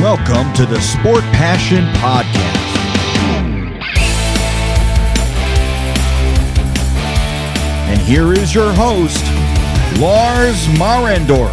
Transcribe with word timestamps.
Welcome 0.00 0.52
to 0.52 0.64
the 0.64 0.80
Sport 0.80 1.24
Passion 1.32 1.84
Podcast. 1.94 2.38
And 7.88 8.00
here 8.02 8.32
is 8.32 8.54
your 8.54 8.72
host, 8.74 9.24
Lars 9.98 10.68
Marendorf. 10.78 11.52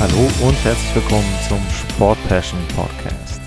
Hallo 0.00 0.48
und 0.48 0.54
herzlich 0.64 0.94
willkommen 0.94 1.28
zum 1.46 1.60
Sport 1.70 2.16
Passion 2.28 2.60
Podcast. 2.74 3.42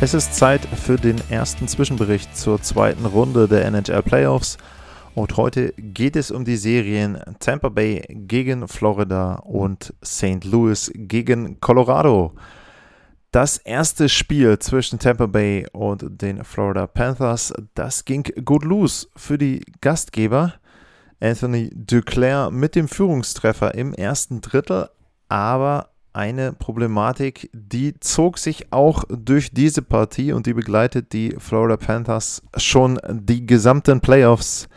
Es 0.00 0.14
ist 0.14 0.34
Zeit 0.34 0.62
für 0.82 0.96
den 0.96 1.20
ersten 1.28 1.68
Zwischenbericht 1.68 2.34
zur 2.34 2.62
zweiten 2.62 3.04
Runde 3.04 3.48
der 3.48 3.66
NHL 3.66 4.02
Playoffs. 4.02 4.56
Und 5.14 5.36
heute 5.36 5.72
geht 5.76 6.14
es 6.14 6.30
um 6.30 6.44
die 6.44 6.56
Serien 6.56 7.20
Tampa 7.40 7.68
Bay 7.68 8.02
gegen 8.08 8.68
Florida 8.68 9.34
und 9.34 9.92
St. 10.04 10.44
Louis 10.44 10.92
gegen 10.94 11.60
Colorado. 11.60 12.32
Das 13.32 13.58
erste 13.58 14.08
Spiel 14.08 14.58
zwischen 14.60 14.98
Tampa 14.98 15.26
Bay 15.26 15.66
und 15.72 16.22
den 16.22 16.44
Florida 16.44 16.86
Panthers, 16.86 17.52
das 17.74 18.04
ging 18.04 18.24
gut 18.44 18.64
los 18.64 19.08
für 19.16 19.36
die 19.36 19.62
Gastgeber. 19.80 20.54
Anthony 21.20 21.70
Duclair 21.74 22.50
mit 22.50 22.74
dem 22.74 22.88
Führungstreffer 22.88 23.74
im 23.74 23.92
ersten 23.92 24.40
Drittel, 24.40 24.88
aber 25.28 25.90
eine 26.12 26.52
Problematik, 26.52 27.50
die 27.52 27.98
zog 28.00 28.38
sich 28.38 28.72
auch 28.72 29.04
durch 29.08 29.52
diese 29.52 29.82
Partie 29.82 30.32
und 30.32 30.46
die 30.46 30.54
begleitet 30.54 31.12
die 31.12 31.36
Florida 31.38 31.76
Panthers 31.76 32.42
schon 32.56 32.98
die 33.10 33.46
gesamten 33.46 34.00
Playoffs. 34.00 34.68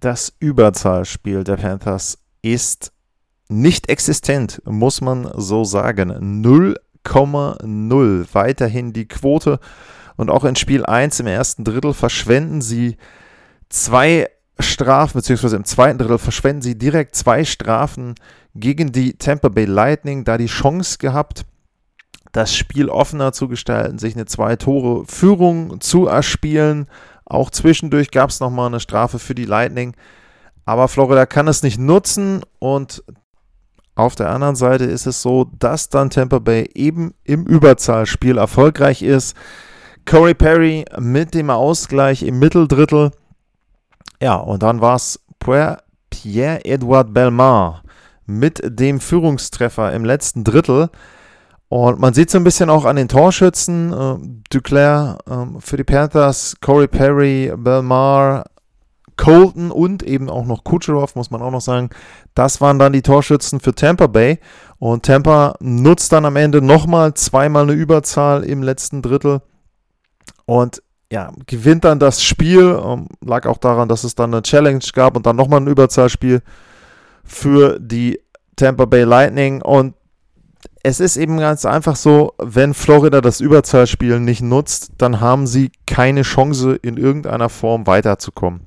Das 0.00 0.32
Überzahlspiel 0.38 1.42
der 1.42 1.56
Panthers 1.56 2.18
ist 2.40 2.92
nicht 3.48 3.88
existent, 3.88 4.62
muss 4.64 5.00
man 5.00 5.28
so 5.34 5.64
sagen. 5.64 6.12
0,0 6.44 8.26
weiterhin 8.32 8.92
die 8.92 9.08
Quote. 9.08 9.58
Und 10.16 10.30
auch 10.30 10.44
in 10.44 10.54
Spiel 10.54 10.86
1 10.86 11.18
im 11.18 11.26
ersten 11.26 11.64
Drittel 11.64 11.94
verschwenden 11.94 12.60
sie 12.60 12.96
zwei 13.70 14.28
Strafen, 14.60 15.18
beziehungsweise 15.18 15.56
im 15.56 15.64
zweiten 15.64 15.98
Drittel 15.98 16.18
verschwenden 16.18 16.62
sie 16.62 16.78
direkt 16.78 17.16
zwei 17.16 17.44
Strafen 17.44 18.14
gegen 18.54 18.92
die 18.92 19.14
Tampa 19.14 19.48
Bay 19.48 19.64
Lightning, 19.64 20.22
da 20.22 20.38
die 20.38 20.46
Chance 20.46 20.98
gehabt, 20.98 21.44
das 22.30 22.54
Spiel 22.54 22.88
offener 22.88 23.32
zu 23.32 23.48
gestalten, 23.48 23.98
sich 23.98 24.14
eine 24.14 24.26
zwei 24.26 24.54
Tore 24.54 25.04
Führung 25.06 25.80
zu 25.80 26.06
erspielen. 26.06 26.86
Auch 27.28 27.50
zwischendurch 27.50 28.10
gab 28.10 28.30
es 28.30 28.40
nochmal 28.40 28.66
eine 28.66 28.80
Strafe 28.80 29.18
für 29.18 29.34
die 29.34 29.44
Lightning. 29.44 29.94
Aber 30.64 30.88
Florida 30.88 31.26
kann 31.26 31.48
es 31.48 31.62
nicht 31.62 31.78
nutzen 31.78 32.42
und 32.58 33.02
auf 33.94 34.14
der 34.14 34.30
anderen 34.30 34.56
Seite 34.56 34.84
ist 34.84 35.06
es 35.06 35.22
so, 35.22 35.50
dass 35.58 35.88
dann 35.88 36.10
Tampa 36.10 36.38
Bay 36.38 36.70
eben 36.74 37.14
im 37.24 37.44
Überzahlspiel 37.44 38.38
erfolgreich 38.38 39.02
ist. 39.02 39.36
Corey 40.06 40.34
Perry 40.34 40.84
mit 40.98 41.34
dem 41.34 41.50
Ausgleich 41.50 42.22
im 42.22 42.38
Mitteldrittel 42.38 43.10
ja, 44.20 44.34
und 44.34 44.62
dann 44.62 44.80
war 44.80 44.96
es 44.96 45.20
Pierre-Edouard 46.10 47.14
Belmar 47.14 47.82
mit 48.26 48.60
dem 48.64 49.00
Führungstreffer 49.00 49.92
im 49.92 50.04
letzten 50.04 50.44
Drittel. 50.44 50.90
Und 51.68 52.00
man 52.00 52.14
sieht 52.14 52.30
so 52.30 52.38
ein 52.38 52.44
bisschen 52.44 52.70
auch 52.70 52.86
an 52.86 52.96
den 52.96 53.08
Torschützen, 53.08 53.92
äh, 53.92 54.16
Duclair 54.50 55.18
äh, 55.28 55.60
für 55.60 55.76
die 55.76 55.84
Panthers, 55.84 56.56
Corey 56.60 56.88
Perry, 56.88 57.52
Belmar, 57.56 58.44
Colton 59.18 59.70
und 59.70 60.02
eben 60.02 60.30
auch 60.30 60.46
noch 60.46 60.64
Kucherov, 60.64 61.14
muss 61.14 61.30
man 61.30 61.42
auch 61.42 61.50
noch 61.50 61.60
sagen. 61.60 61.90
Das 62.34 62.62
waren 62.62 62.78
dann 62.78 62.94
die 62.94 63.02
Torschützen 63.02 63.60
für 63.60 63.74
Tampa 63.74 64.06
Bay. 64.06 64.38
Und 64.78 65.04
Tampa 65.04 65.56
nutzt 65.60 66.12
dann 66.12 66.24
am 66.24 66.36
Ende 66.36 66.62
nochmal 66.62 67.12
zweimal 67.14 67.64
eine 67.64 67.72
Überzahl 67.72 68.44
im 68.44 68.62
letzten 68.62 69.02
Drittel. 69.02 69.42
Und 70.46 70.82
ja, 71.12 71.32
gewinnt 71.46 71.84
dann 71.84 71.98
das 71.98 72.22
Spiel. 72.22 72.80
Ähm, 72.82 73.08
lag 73.20 73.46
auch 73.46 73.58
daran, 73.58 73.88
dass 73.88 74.04
es 74.04 74.14
dann 74.14 74.32
eine 74.32 74.42
Challenge 74.42 74.84
gab 74.94 75.16
und 75.16 75.26
dann 75.26 75.36
nochmal 75.36 75.60
ein 75.60 75.66
Überzahlspiel 75.66 76.40
für 77.24 77.78
die 77.80 78.20
Tampa 78.56 78.84
Bay 78.86 79.02
Lightning. 79.02 79.60
Und 79.60 79.94
es 80.82 81.00
ist 81.00 81.16
eben 81.16 81.38
ganz 81.38 81.64
einfach 81.64 81.96
so, 81.96 82.34
wenn 82.38 82.74
Florida 82.74 83.20
das 83.20 83.40
Überzahlspiel 83.40 84.20
nicht 84.20 84.42
nutzt, 84.42 84.92
dann 84.98 85.20
haben 85.20 85.46
sie 85.46 85.72
keine 85.86 86.22
Chance, 86.22 86.78
in 86.82 86.96
irgendeiner 86.96 87.48
Form 87.48 87.86
weiterzukommen. 87.86 88.60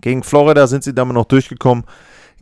Gegen 0.00 0.22
Florida 0.22 0.66
sind 0.66 0.84
sie 0.84 0.94
damit 0.94 1.14
noch 1.14 1.24
durchgekommen. 1.24 1.84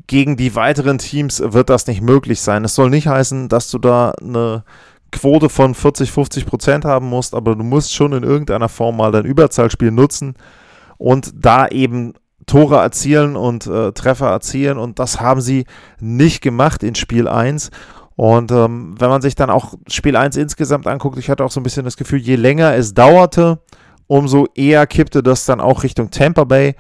Gegen 0.06 0.36
die 0.36 0.54
weiteren 0.54 0.98
Teams 0.98 1.42
wird 1.44 1.70
das 1.70 1.86
nicht 1.86 2.02
möglich 2.02 2.40
sein. 2.40 2.64
Es 2.64 2.74
soll 2.74 2.90
nicht 2.90 3.08
heißen, 3.08 3.48
dass 3.48 3.70
du 3.70 3.78
da 3.78 4.12
eine 4.20 4.64
Quote 5.10 5.48
von 5.48 5.74
40, 5.74 6.10
50 6.10 6.46
Prozent 6.46 6.84
haben 6.84 7.08
musst, 7.08 7.34
aber 7.34 7.54
du 7.54 7.64
musst 7.64 7.94
schon 7.94 8.12
in 8.12 8.22
irgendeiner 8.22 8.68
Form 8.68 8.96
mal 8.96 9.12
dein 9.12 9.24
Überzahlspiel 9.24 9.90
nutzen 9.90 10.34
und 10.98 11.32
da 11.34 11.68
eben 11.68 12.14
Tore 12.46 12.76
erzielen 12.76 13.34
und 13.34 13.66
äh, 13.66 13.92
Treffer 13.92 14.28
erzielen 14.28 14.78
und 14.78 14.98
das 14.98 15.20
haben 15.20 15.40
sie 15.40 15.64
nicht 16.00 16.42
gemacht 16.42 16.82
in 16.82 16.94
Spiel 16.94 17.26
1. 17.26 17.70
Und 18.16 18.50
ähm, 18.50 18.94
wenn 18.98 19.10
man 19.10 19.20
sich 19.20 19.34
dann 19.34 19.50
auch 19.50 19.74
Spiel 19.88 20.16
1 20.16 20.36
insgesamt 20.36 20.86
anguckt, 20.86 21.18
ich 21.18 21.28
hatte 21.28 21.44
auch 21.44 21.50
so 21.50 21.60
ein 21.60 21.62
bisschen 21.62 21.84
das 21.84 21.98
Gefühl, 21.98 22.18
je 22.18 22.36
länger 22.36 22.74
es 22.74 22.94
dauerte, 22.94 23.60
umso 24.06 24.46
eher 24.54 24.86
kippte 24.86 25.22
das 25.22 25.44
dann 25.44 25.60
auch 25.60 25.82
Richtung 25.82 26.10
Tampa 26.10 26.44
Bay. 26.44 26.74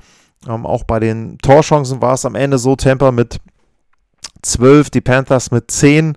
Ähm, 0.48 0.64
auch 0.64 0.84
bei 0.84 0.98
den 0.98 1.38
Torchancen 1.38 2.00
war 2.00 2.14
es 2.14 2.24
am 2.24 2.34
Ende 2.34 2.58
so, 2.58 2.74
Tampa 2.74 3.12
mit 3.12 3.38
12, 4.42 4.90
die 4.90 5.00
Panthers 5.02 5.50
mit 5.50 5.70
10 5.70 6.16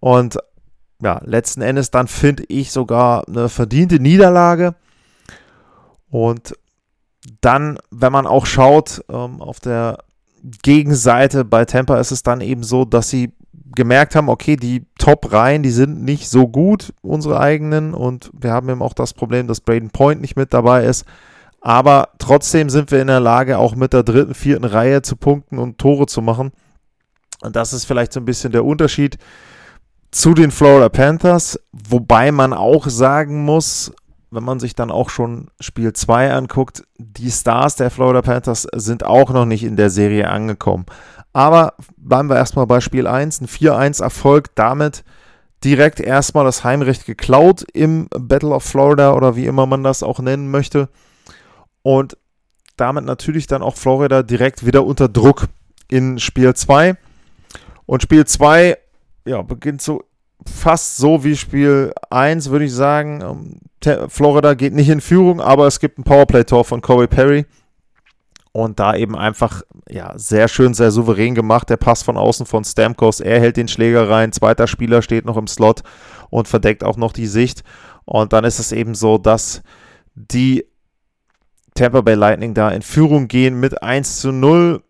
und 0.00 0.38
ja, 1.02 1.20
letzten 1.24 1.60
Endes 1.60 1.90
dann 1.90 2.08
finde 2.08 2.44
ich 2.48 2.72
sogar 2.72 3.28
eine 3.28 3.48
verdiente 3.48 4.00
Niederlage. 4.00 4.74
Und 6.08 6.54
dann, 7.40 7.78
wenn 7.90 8.12
man 8.12 8.26
auch 8.26 8.46
schaut, 8.46 9.04
ähm, 9.10 9.42
auf 9.42 9.60
der 9.60 9.98
Gegenseite 10.62 11.44
bei 11.44 11.64
Tampa 11.64 11.98
ist 11.98 12.12
es 12.12 12.22
dann 12.22 12.40
eben 12.40 12.62
so, 12.62 12.84
dass 12.84 13.10
sie 13.10 13.32
gemerkt 13.74 14.14
haben, 14.14 14.28
okay, 14.28 14.56
die 14.56 14.86
Top-Reihen, 14.98 15.62
die 15.62 15.70
sind 15.70 16.02
nicht 16.02 16.28
so 16.28 16.48
gut, 16.48 16.92
unsere 17.02 17.40
eigenen. 17.40 17.94
Und 17.94 18.30
wir 18.32 18.52
haben 18.52 18.68
eben 18.68 18.82
auch 18.82 18.94
das 18.94 19.14
Problem, 19.14 19.46
dass 19.46 19.60
Braden 19.60 19.90
Point 19.90 20.20
nicht 20.20 20.36
mit 20.36 20.52
dabei 20.52 20.84
ist. 20.84 21.04
Aber 21.60 22.10
trotzdem 22.18 22.68
sind 22.68 22.90
wir 22.90 23.00
in 23.00 23.06
der 23.06 23.20
Lage, 23.20 23.58
auch 23.58 23.74
mit 23.74 23.92
der 23.92 24.02
dritten, 24.02 24.34
vierten 24.34 24.64
Reihe 24.64 25.02
zu 25.02 25.16
punkten 25.16 25.58
und 25.58 25.78
Tore 25.78 26.06
zu 26.06 26.20
machen. 26.20 26.52
Und 27.40 27.56
das 27.56 27.72
ist 27.72 27.84
vielleicht 27.86 28.12
so 28.12 28.20
ein 28.20 28.26
bisschen 28.26 28.52
der 28.52 28.64
Unterschied 28.64 29.18
zu 30.10 30.34
den 30.34 30.50
Florida 30.50 30.88
Panthers, 30.88 31.58
wobei 31.72 32.32
man 32.32 32.52
auch 32.52 32.88
sagen 32.88 33.44
muss, 33.44 33.92
wenn 34.30 34.44
man 34.44 34.60
sich 34.60 34.74
dann 34.74 34.90
auch 34.90 35.10
schon 35.10 35.48
Spiel 35.60 35.92
2 35.92 36.32
anguckt, 36.32 36.84
die 36.98 37.30
Stars 37.30 37.76
der 37.76 37.90
Florida 37.90 38.22
Panthers 38.22 38.66
sind 38.74 39.04
auch 39.04 39.30
noch 39.30 39.44
nicht 39.44 39.64
in 39.64 39.76
der 39.76 39.90
Serie 39.90 40.28
angekommen. 40.28 40.86
Aber 41.34 41.74
bleiben 41.98 42.30
wir 42.30 42.36
erstmal 42.36 42.66
bei 42.66 42.80
Spiel 42.80 43.06
1, 43.06 43.42
ein 43.42 43.48
4-1 43.48 44.02
Erfolg, 44.02 44.54
damit 44.54 45.04
direkt 45.64 46.00
erstmal 46.00 46.44
das 46.44 46.64
Heimrecht 46.64 47.04
geklaut 47.04 47.66
im 47.72 48.08
Battle 48.10 48.50
of 48.50 48.62
Florida 48.62 49.12
oder 49.12 49.34
wie 49.34 49.46
immer 49.46 49.66
man 49.66 49.82
das 49.82 50.02
auch 50.02 50.20
nennen 50.20 50.50
möchte. 50.50 50.88
Und 51.82 52.16
damit 52.76 53.04
natürlich 53.04 53.46
dann 53.46 53.62
auch 53.62 53.76
Florida 53.76 54.22
direkt 54.22 54.64
wieder 54.64 54.86
unter 54.86 55.08
Druck 55.08 55.48
in 55.88 56.18
Spiel 56.18 56.54
2. 56.54 56.96
Und 57.86 58.02
Spiel 58.02 58.24
2 58.24 58.78
ja, 59.26 59.42
beginnt 59.42 59.82
so 59.82 60.04
fast 60.46 60.98
so 60.98 61.24
wie 61.24 61.36
Spiel 61.36 61.92
1, 62.10 62.50
würde 62.50 62.66
ich 62.66 62.72
sagen. 62.72 63.22
Ähm, 63.22 64.08
Florida 64.08 64.54
geht 64.54 64.74
nicht 64.74 64.88
in 64.88 65.00
Führung, 65.00 65.40
aber 65.40 65.66
es 65.66 65.80
gibt 65.80 65.98
ein 65.98 66.04
Powerplay-Tor 66.04 66.64
von 66.64 66.80
Corey 66.80 67.06
Perry. 67.06 67.46
Und 68.56 68.78
da 68.78 68.94
eben 68.94 69.16
einfach, 69.16 69.62
ja, 69.88 70.16
sehr 70.16 70.46
schön, 70.46 70.74
sehr 70.74 70.92
souverän 70.92 71.34
gemacht. 71.34 71.68
Der 71.70 71.76
Pass 71.76 72.04
von 72.04 72.16
außen 72.16 72.46
von 72.46 72.62
Stamkos. 72.62 73.18
Er 73.18 73.40
hält 73.40 73.56
den 73.56 73.66
Schläger 73.66 74.08
rein. 74.08 74.30
Zweiter 74.30 74.68
Spieler 74.68 75.02
steht 75.02 75.24
noch 75.24 75.36
im 75.36 75.48
Slot 75.48 75.82
und 76.30 76.46
verdeckt 76.46 76.84
auch 76.84 76.96
noch 76.96 77.12
die 77.12 77.26
Sicht. 77.26 77.64
Und 78.04 78.32
dann 78.32 78.44
ist 78.44 78.60
es 78.60 78.70
eben 78.70 78.94
so, 78.94 79.18
dass 79.18 79.62
die 80.14 80.64
Tampa 81.74 82.02
Bay 82.02 82.14
Lightning 82.14 82.54
da 82.54 82.70
in 82.70 82.82
Führung 82.82 83.26
gehen 83.26 83.58
mit 83.58 83.82
1 83.82 84.20
zu 84.20 84.30
0. 84.30 84.84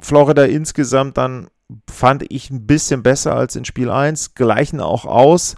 Florida 0.00 0.44
insgesamt 0.44 1.18
dann 1.18 1.48
fand 1.90 2.24
ich 2.30 2.50
ein 2.50 2.66
bisschen 2.66 3.02
besser 3.02 3.36
als 3.36 3.56
in 3.56 3.66
Spiel 3.66 3.90
1, 3.90 4.34
gleichen 4.34 4.80
auch 4.80 5.04
aus. 5.04 5.56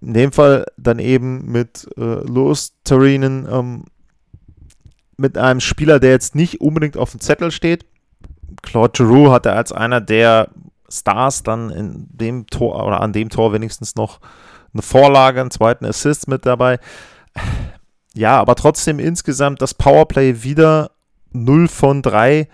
In 0.00 0.14
dem 0.14 0.30
Fall 0.30 0.66
dann 0.76 1.00
eben 1.00 1.50
mit 1.50 1.88
äh, 1.96 2.00
Louis 2.00 2.76
Tarinen, 2.84 3.48
ähm, 3.50 3.84
mit 5.16 5.38
einem 5.38 5.60
Spieler, 5.60 6.00
der 6.00 6.10
jetzt 6.10 6.34
nicht 6.34 6.60
unbedingt 6.60 6.96
auf 6.96 7.10
dem 7.10 7.20
Zettel 7.20 7.50
steht. 7.50 7.86
Claude 8.62 8.92
Giroux 8.92 9.30
hatte 9.30 9.52
als 9.52 9.72
einer 9.72 10.00
der 10.00 10.48
Stars 10.88 11.42
dann 11.42 11.70
in 11.70 12.06
dem 12.10 12.46
Tor 12.46 12.84
oder 12.84 13.00
an 13.00 13.12
dem 13.12 13.28
Tor 13.28 13.52
wenigstens 13.52 13.96
noch 13.96 14.20
eine 14.72 14.82
Vorlage, 14.82 15.40
einen 15.40 15.50
zweiten 15.50 15.84
Assist 15.84 16.28
mit 16.28 16.46
dabei. 16.46 16.78
Ja, 18.14 18.38
aber 18.40 18.54
trotzdem 18.54 18.98
insgesamt 18.98 19.60
das 19.62 19.74
Powerplay 19.74 20.42
wieder 20.42 20.92
0 21.32 21.68
von 21.68 22.02
3 22.02 22.48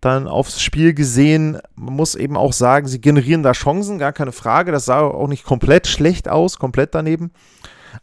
dann 0.00 0.28
aufs 0.28 0.60
Spiel 0.60 0.92
gesehen. 0.92 1.58
Man 1.76 1.94
muss 1.94 2.14
eben 2.14 2.36
auch 2.36 2.52
sagen, 2.52 2.88
sie 2.88 3.00
generieren 3.00 3.42
da 3.42 3.52
Chancen, 3.52 3.98
gar 3.98 4.12
keine 4.12 4.32
Frage. 4.32 4.72
Das 4.72 4.84
sah 4.84 5.00
auch 5.00 5.28
nicht 5.28 5.44
komplett 5.44 5.86
schlecht 5.86 6.28
aus, 6.28 6.58
komplett 6.58 6.94
daneben. 6.94 7.30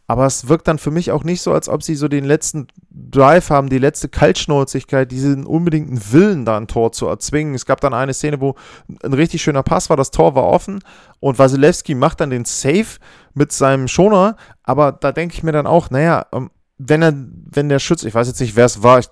Aber 0.06 0.26
es 0.26 0.48
wirkt 0.48 0.68
dann 0.68 0.78
für 0.78 0.90
mich 0.90 1.10
auch 1.10 1.24
nicht 1.24 1.42
so, 1.42 1.52
als 1.52 1.68
ob 1.68 1.82
sie 1.82 1.94
so 1.94 2.08
den 2.08 2.24
letzten 2.24 2.68
Drive 2.90 3.50
haben, 3.50 3.68
die 3.68 3.78
letzte 3.78 4.08
Kaltschnäuzigkeit, 4.08 5.10
diesen 5.10 5.46
unbedingten 5.46 6.00
Willen, 6.12 6.44
da 6.44 6.56
ein 6.56 6.66
Tor 6.66 6.92
zu 6.92 7.06
erzwingen. 7.06 7.54
Es 7.54 7.66
gab 7.66 7.80
dann 7.80 7.94
eine 7.94 8.14
Szene, 8.14 8.40
wo 8.40 8.54
ein 9.02 9.12
richtig 9.12 9.42
schöner 9.42 9.62
Pass 9.62 9.90
war, 9.90 9.96
das 9.96 10.10
Tor 10.10 10.34
war 10.34 10.44
offen 10.44 10.80
und 11.20 11.38
Wasilewski 11.38 11.94
macht 11.94 12.20
dann 12.20 12.30
den 12.30 12.44
Save 12.44 12.86
mit 13.34 13.52
seinem 13.52 13.88
Schoner. 13.88 14.36
Aber 14.62 14.92
da 14.92 15.12
denke 15.12 15.34
ich 15.34 15.42
mir 15.42 15.52
dann 15.52 15.66
auch, 15.66 15.90
naja, 15.90 16.26
ähm, 16.32 16.50
wenn 16.78 17.02
er, 17.02 17.12
wenn 17.14 17.68
der 17.68 17.78
Schütze, 17.78 18.08
ich 18.08 18.14
weiß 18.14 18.26
jetzt 18.26 18.40
nicht, 18.40 18.56
wer 18.56 18.64
es 18.64 18.82
war, 18.82 18.98
ich 18.98 19.08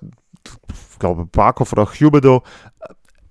glaube 0.99 1.26
Barkov 1.26 1.73
oder 1.73 1.87
Huberdo, 1.87 2.43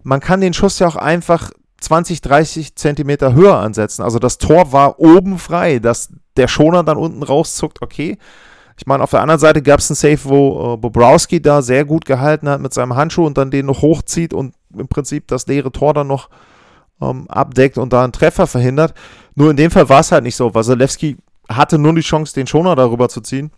man 0.04 0.19
kann 0.19 0.42
den 0.42 0.54
Schuss 0.54 0.80
ja 0.80 0.88
auch 0.88 0.95
einfach 0.95 1.52
20, 1.81 2.22
30 2.22 2.76
Zentimeter 2.76 3.34
höher 3.34 3.58
ansetzen. 3.58 4.04
Also 4.04 4.20
das 4.20 4.38
Tor 4.38 4.72
war 4.72 5.00
oben 5.00 5.38
frei, 5.38 5.80
dass 5.80 6.14
der 6.38 6.48
Schoner 6.48 6.84
dann 6.84 6.98
unten 6.98 7.24
rauszuckt, 7.24 7.81
okay. 7.81 8.18
Ich 8.78 8.88
meine, 8.88 9.04
auf 9.04 9.12
der 9.12 9.22
anderen 9.22 9.40
Seite 9.40 9.62
gab 9.62 9.80
es 9.80 9.90
einen 9.90 9.96
Safe, 9.96 10.30
wo 10.30 10.74
äh, 10.74 10.78
Bobrowski 10.78 11.42
da 11.42 11.62
sehr 11.62 11.84
gut 11.84 12.06
gehalten 12.06 12.48
hat 12.48 12.62
mit 12.62 12.74
seinem 12.74 12.96
Handschuh 12.96 13.26
und 13.26 13.38
dann 13.38 13.52
den 13.52 13.66
noch 13.66 13.81
hochzieht 13.81 14.34
und 14.34 14.54
im 14.74 14.88
Prinzip 14.88 15.28
das 15.28 15.48
leere 15.48 15.72
Tor 15.72 15.94
dann 15.94 16.08
noch 16.08 16.30
ähm, 17.02 17.28
abdeckt 17.30 17.78
und 17.78 17.92
da 17.92 18.04
einen 18.04 18.14
Treffer 18.14 18.48
verhindert. 18.48 18.94
Nur 19.36 19.52
in 19.52 19.58
dem 19.58 19.72
Fall 19.72 19.90
war 19.90 20.00
es 20.00 20.12
halt 20.12 20.24
nicht 20.24 20.36
so. 20.36 20.54
Wasilewski 20.54 21.18
hatte 21.50 21.78
nur 21.78 21.94
die 21.94 22.02
Chance, 22.02 22.34
den 22.34 22.48
Schoner 22.48 22.76
darüber 22.76 23.10
zu 23.10 23.22
ziehen. 23.22 23.52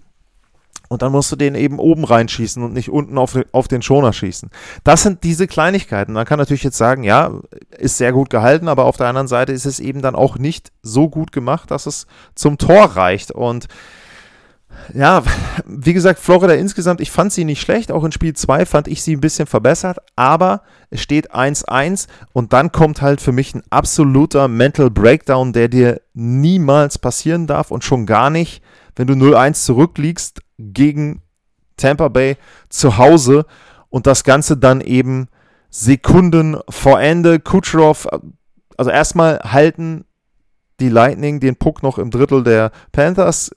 Und 0.91 1.03
dann 1.03 1.13
musst 1.13 1.31
du 1.31 1.37
den 1.37 1.55
eben 1.55 1.79
oben 1.79 2.03
reinschießen 2.03 2.61
und 2.61 2.73
nicht 2.73 2.89
unten 2.89 3.17
auf, 3.17 3.39
auf 3.53 3.69
den 3.69 3.81
Schoner 3.81 4.11
schießen. 4.11 4.49
Das 4.83 5.03
sind 5.03 5.23
diese 5.23 5.47
Kleinigkeiten. 5.47 6.11
Man 6.11 6.25
kann 6.25 6.37
natürlich 6.37 6.63
jetzt 6.63 6.77
sagen, 6.77 7.03
ja, 7.03 7.31
ist 7.77 7.95
sehr 7.95 8.11
gut 8.11 8.29
gehalten, 8.29 8.67
aber 8.67 8.83
auf 8.83 8.97
der 8.97 9.07
anderen 9.07 9.29
Seite 9.29 9.53
ist 9.53 9.65
es 9.65 9.79
eben 9.79 10.01
dann 10.01 10.15
auch 10.15 10.37
nicht 10.37 10.73
so 10.81 11.07
gut 11.07 11.31
gemacht, 11.31 11.71
dass 11.71 11.85
es 11.85 12.07
zum 12.35 12.57
Tor 12.57 12.83
reicht. 12.97 13.31
Und 13.31 13.69
ja, 14.93 15.23
wie 15.65 15.93
gesagt, 15.93 16.19
Florida 16.19 16.55
insgesamt, 16.55 16.99
ich 16.99 17.09
fand 17.09 17.31
sie 17.31 17.45
nicht 17.45 17.61
schlecht. 17.61 17.89
Auch 17.93 18.03
in 18.03 18.11
Spiel 18.11 18.33
2 18.33 18.65
fand 18.65 18.89
ich 18.89 19.01
sie 19.01 19.15
ein 19.15 19.21
bisschen 19.21 19.47
verbessert, 19.47 19.99
aber 20.17 20.61
es 20.89 20.99
steht 20.99 21.33
1-1 21.33 22.07
und 22.33 22.51
dann 22.51 22.73
kommt 22.73 23.01
halt 23.01 23.21
für 23.21 23.31
mich 23.31 23.55
ein 23.55 23.63
absoluter 23.69 24.49
Mental 24.49 24.89
Breakdown, 24.89 25.53
der 25.53 25.69
dir 25.69 26.01
niemals 26.13 26.97
passieren 26.97 27.47
darf 27.47 27.71
und 27.71 27.85
schon 27.85 28.05
gar 28.05 28.29
nicht, 28.29 28.61
wenn 28.97 29.07
du 29.07 29.13
0-1 29.13 29.53
zurückliegst 29.63 30.41
gegen 30.73 31.21
Tampa 31.77 32.07
Bay 32.07 32.37
zu 32.69 32.97
Hause 32.97 33.45
und 33.89 34.07
das 34.07 34.23
Ganze 34.23 34.57
dann 34.57 34.81
eben 34.81 35.27
Sekunden 35.69 36.57
vor 36.69 36.99
Ende. 37.01 37.39
Kucherov, 37.39 38.07
also 38.77 38.91
erstmal 38.91 39.39
halten 39.39 40.05
die 40.79 40.89
Lightning 40.89 41.39
den 41.39 41.55
Puck 41.55 41.83
noch 41.83 41.97
im 41.97 42.11
Drittel 42.11 42.43
der 42.43 42.71
Panthers, 42.91 43.51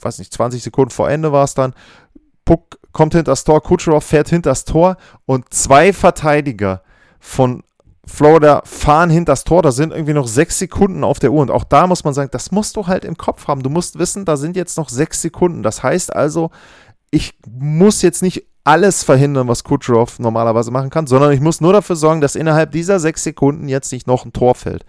weiß 0.00 0.18
nicht, 0.18 0.32
20 0.32 0.62
Sekunden 0.62 0.90
vor 0.90 1.10
Ende 1.10 1.32
war 1.32 1.44
es 1.44 1.54
dann. 1.54 1.74
Puck 2.44 2.78
kommt 2.92 3.14
hinter 3.14 3.32
das 3.32 3.44
Tor, 3.44 3.62
Kucherov 3.62 4.04
fährt 4.04 4.28
hinter 4.28 4.50
das 4.50 4.64
Tor 4.64 4.96
und 5.26 5.52
zwei 5.52 5.92
Verteidiger 5.92 6.82
von 7.20 7.62
Florida 8.10 8.62
fahren 8.64 9.10
hinter 9.10 9.32
das 9.32 9.44
Tor, 9.44 9.62
da 9.62 9.72
sind 9.72 9.92
irgendwie 9.92 10.12
noch 10.12 10.26
sechs 10.26 10.58
Sekunden 10.58 11.04
auf 11.04 11.18
der 11.18 11.32
Uhr. 11.32 11.42
Und 11.42 11.50
auch 11.50 11.64
da 11.64 11.86
muss 11.86 12.04
man 12.04 12.14
sagen, 12.14 12.30
das 12.32 12.50
musst 12.50 12.76
du 12.76 12.86
halt 12.86 13.04
im 13.04 13.16
Kopf 13.16 13.48
haben. 13.48 13.62
Du 13.62 13.70
musst 13.70 13.98
wissen, 13.98 14.24
da 14.24 14.36
sind 14.36 14.56
jetzt 14.56 14.76
noch 14.76 14.88
sechs 14.88 15.22
Sekunden. 15.22 15.62
Das 15.62 15.82
heißt 15.82 16.14
also, 16.14 16.50
ich 17.10 17.38
muss 17.48 18.02
jetzt 18.02 18.22
nicht 18.22 18.44
alles 18.64 19.02
verhindern, 19.02 19.48
was 19.48 19.64
Kucherov 19.64 20.18
normalerweise 20.18 20.70
machen 20.70 20.90
kann, 20.90 21.06
sondern 21.06 21.32
ich 21.32 21.40
muss 21.40 21.60
nur 21.60 21.72
dafür 21.72 21.96
sorgen, 21.96 22.20
dass 22.20 22.36
innerhalb 22.36 22.72
dieser 22.72 23.00
sechs 23.00 23.24
Sekunden 23.24 23.68
jetzt 23.68 23.92
nicht 23.92 24.06
noch 24.06 24.24
ein 24.24 24.32
Tor 24.32 24.54
fällt. 24.54 24.84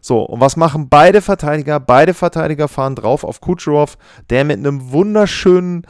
So, 0.00 0.20
und 0.20 0.40
was 0.40 0.56
machen 0.56 0.90
beide 0.90 1.22
Verteidiger? 1.22 1.80
Beide 1.80 2.12
Verteidiger 2.12 2.68
fahren 2.68 2.94
drauf 2.94 3.24
auf 3.24 3.40
Kucherov, 3.40 3.96
der 4.28 4.44
mit 4.44 4.58
einem 4.58 4.92
wunderschönen 4.92 5.86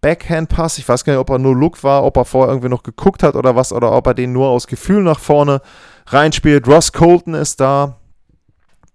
Backhand-Pass, 0.00 0.78
ich 0.78 0.88
weiß 0.88 1.04
gar 1.04 1.12
nicht, 1.12 1.20
ob 1.20 1.30
er 1.30 1.38
nur 1.38 1.56
Look 1.56 1.82
war, 1.82 2.04
ob 2.04 2.16
er 2.16 2.24
vorher 2.24 2.52
irgendwie 2.52 2.68
noch 2.68 2.82
geguckt 2.82 3.22
hat 3.22 3.34
oder 3.34 3.56
was, 3.56 3.72
oder 3.72 3.92
ob 3.92 4.06
er 4.06 4.14
den 4.14 4.32
nur 4.32 4.48
aus 4.48 4.68
Gefühl 4.68 5.02
nach 5.02 5.18
vorne 5.18 5.60
reinspielt. 6.12 6.66
Ross 6.66 6.92
Colton 6.92 7.34
ist 7.34 7.60
da. 7.60 7.96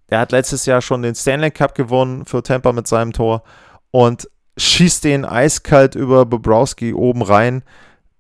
Er 0.08 0.20
hat 0.20 0.32
letztes 0.32 0.66
Jahr 0.66 0.82
schon 0.82 1.02
den 1.02 1.16
Stanley 1.16 1.52
Cup 1.52 1.76
gewonnen 1.76 2.26
für 2.26 2.44
Tampa 2.44 2.72
mit 2.72 2.88
seinem 2.88 3.14
Tor 3.14 3.44
und 3.92 4.30
schießt 4.58 5.04
den 5.04 5.26
eiskalt 5.26 5.96
über 5.96 6.26
Bobrowski 6.26 6.94
oben 6.94 7.22
rein. 7.22 7.64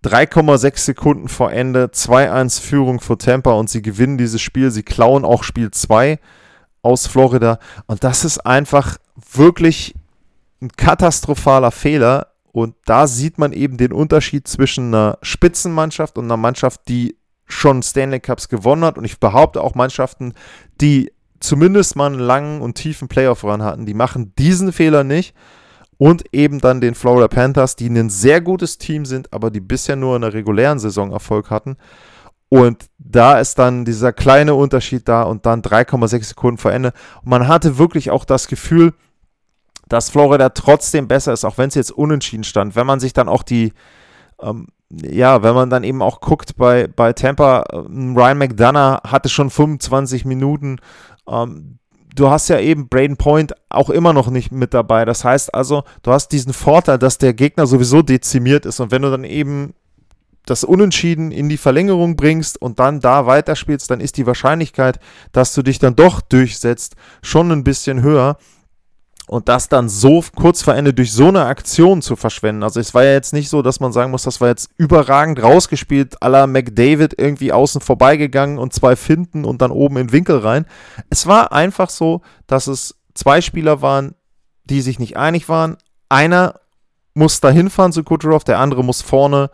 3,6 0.04 0.80
Sekunden 0.80 1.30
vor 1.30 1.52
Ende, 1.52 1.86
2-1 1.86 2.62
Führung 2.62 3.00
für 3.00 3.18
Tampa 3.18 3.54
und 3.54 3.70
sie 3.70 3.82
gewinnen 3.82 4.18
dieses 4.18 4.42
Spiel. 4.42 4.70
Sie 4.70 4.84
klauen 4.84 5.24
auch 5.24 5.44
Spiel 5.44 5.72
2 5.72 6.20
aus 6.82 7.08
Florida. 7.08 7.60
Und 7.88 8.04
das 8.04 8.26
ist 8.26 8.46
einfach 8.46 8.98
wirklich 9.32 9.96
ein 10.62 10.70
katastrophaler 10.70 11.72
Fehler. 11.72 12.28
Und 12.52 12.76
da 12.86 13.08
sieht 13.08 13.38
man 13.38 13.54
eben 13.54 13.78
den 13.78 13.94
Unterschied 13.94 14.48
zwischen 14.48 14.94
einer 14.94 15.18
Spitzenmannschaft 15.22 16.18
und 16.18 16.26
einer 16.26 16.38
Mannschaft, 16.38 16.82
die 16.88 17.16
schon 17.54 17.84
Stanley 17.84 18.20
Cups 18.20 18.50
gewonnen 18.50 18.84
hat 18.84 18.98
und 18.98 19.06
ich 19.06 19.20
behaupte 19.20 19.62
auch 19.62 19.76
Mannschaften, 19.76 20.34
die 20.82 21.12
zumindest 21.40 21.96
mal 21.96 22.08
einen 22.08 22.20
langen 22.20 22.62
und 22.62 22.76
tiefen 22.76 23.08
Playoff-Run 23.08 23.64
hatten, 23.64 23.86
die 23.86 23.94
machen 23.94 24.34
diesen 24.38 24.72
Fehler 24.72 25.04
nicht 25.04 25.36
und 25.98 26.24
eben 26.34 26.60
dann 26.60 26.82
den 26.82 26.96
Florida 26.96 27.28
Panthers, 27.28 27.76
die 27.76 27.88
ein 27.88 28.10
sehr 28.10 28.42
gutes 28.42 28.78
Team 28.78 29.06
sind, 29.06 29.32
aber 29.32 29.52
die 29.52 29.60
bisher 29.62 29.96
nur 29.96 30.16
in 30.16 30.22
der 30.22 30.34
regulären 30.34 30.80
Saison 30.80 31.12
Erfolg 31.12 31.50
hatten. 31.50 31.78
Und 32.50 32.86
da 33.00 33.40
ist 33.40 33.58
dann 33.58 33.84
dieser 33.84 34.14
kleine 34.14 34.54
Unterschied 34.54 35.08
da 35.08 35.24
und 35.24 35.46
dann 35.46 35.62
3,6 35.62 36.24
Sekunden 36.24 36.58
vor 36.58 36.72
Ende. 36.72 36.94
Und 37.22 37.30
man 37.30 37.48
hatte 37.48 37.78
wirklich 37.78 38.12
auch 38.12 38.26
das 38.26 38.48
Gefühl, 38.48 38.94
dass 39.88 40.10
Florida 40.10 40.50
trotzdem 40.50 41.08
besser 41.08 41.34
ist, 41.34 41.46
auch 41.46 41.58
wenn 41.58 41.70
es 41.70 41.76
jetzt 41.76 41.92
unentschieden 41.92 42.44
stand. 42.44 42.76
Wenn 42.76 42.86
man 42.86 43.00
sich 43.00 43.14
dann 43.14 43.28
auch 43.28 43.44
die, 43.44 43.74
ähm, 44.42 44.68
ja, 45.02 45.44
wenn 45.44 45.56
man 45.56 45.70
dann 45.70 45.84
eben 45.84 46.02
auch 46.02 46.22
guckt 46.22 46.56
bei, 46.58 46.88
bei 46.88 47.14
Tampa, 47.14 47.62
äh, 47.62 47.78
Ryan 47.78 48.38
McDonough 48.38 49.04
hatte 49.04 49.30
schon 49.30 49.50
25 49.50 50.26
Minuten. 50.26 50.78
Ähm, 51.28 51.80
du 52.16 52.30
hast 52.30 52.50
ja 52.50 52.60
eben 52.60 52.90
Braden 52.90 53.18
Point 53.18 53.54
auch 53.70 53.90
immer 53.90 54.14
noch 54.14 54.30
nicht 54.30 54.52
mit 54.52 54.74
dabei. 54.74 55.06
Das 55.06 55.24
heißt 55.24 55.54
also, 55.54 55.84
du 56.04 56.12
hast 56.12 56.30
diesen 56.30 56.54
Vorteil, 56.54 57.00
dass 57.00 57.18
der 57.18 57.34
Gegner 57.34 57.68
sowieso 57.68 58.02
dezimiert 58.02 58.66
ist. 58.66 58.80
Und 58.80 58.92
wenn 58.92 59.02
du 59.02 59.12
dann 59.12 59.24
eben 59.24 59.74
das 60.46 60.64
Unentschieden 60.64 61.32
in 61.32 61.48
die 61.48 61.58
Verlängerung 61.58 62.16
bringst 62.16 62.62
und 62.62 62.80
dann 62.80 63.00
da 63.00 63.26
weiterspielst, 63.26 63.90
dann 63.90 64.02
ist 64.02 64.18
die 64.18 64.28
Wahrscheinlichkeit, 64.28 65.00
dass 65.32 65.54
du 65.54 65.62
dich 65.62 65.80
dann 65.80 65.96
doch 65.96 66.20
durchsetzt, 66.22 66.96
schon 67.22 67.52
ein 67.52 67.64
bisschen 67.64 68.02
höher 68.02 68.38
und 69.28 69.48
das 69.48 69.70
dann 69.70 69.90
so 69.90 70.24
kurz 70.36 70.62
vor 70.62 70.76
Ende 70.76 70.94
durch 70.94 71.14
so 71.14 71.28
eine 71.28 71.46
Aktion 71.46 72.02
zu 72.02 72.16
verschwenden. 72.16 72.64
Also 72.64 72.80
es 72.80 72.94
war 72.94 73.04
ja 73.04 73.14
jetzt 73.14 73.34
nicht 73.34 73.50
so, 73.50 73.62
dass 73.62 73.80
man 73.80 73.94
sagen 73.94 74.12
muss, 74.12 74.24
das 74.24 74.42
war 74.42 74.50
jetzt 74.50 74.70
überragend 74.78 75.42
rausgespielt, 75.42 76.22
à 76.22 76.30
la 76.30 76.46
McDavid 76.46 77.16
irgendwie 77.18 77.54
außen 77.54 77.82
vorbeigegangen 77.82 78.58
und 78.58 78.74
zwei 78.74 78.96
finden 78.96 79.46
und 79.46 79.62
dann 79.62 79.72
oben 79.72 79.98
in 79.98 80.08
den 80.08 80.14
Winkel 80.14 80.40
rein. 80.40 80.66
Es 81.10 81.26
war 81.26 81.54
einfach 81.54 81.90
so, 81.90 82.22
dass 82.48 82.68
es 82.68 82.96
zwei 83.14 83.42
Spieler 83.42 83.82
waren, 83.82 84.16
die 84.66 84.82
sich 84.82 85.00
nicht 85.00 85.18
einig 85.18 85.48
waren. 85.50 85.78
Einer 86.10 86.60
muss 87.14 87.40
da 87.40 87.50
hinfahren 87.50 87.94
zu 87.94 88.04
Kucherov, 88.04 88.44
der 88.44 88.60
andere 88.60 88.84
muss 88.84 89.02
vorne 89.02 89.52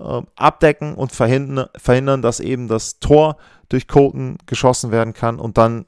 äh, 0.00 0.22
abdecken 0.36 0.94
und 0.94 1.12
verhindern, 1.12 1.68
verhindern, 1.76 2.22
dass 2.22 2.40
eben 2.40 2.68
das 2.68 2.98
Tor 2.98 3.36
durch 3.68 3.86
Colton 3.86 4.38
geschossen 4.46 4.90
werden 4.90 5.12
kann 5.12 5.38
und 5.38 5.58
dann 5.58 5.86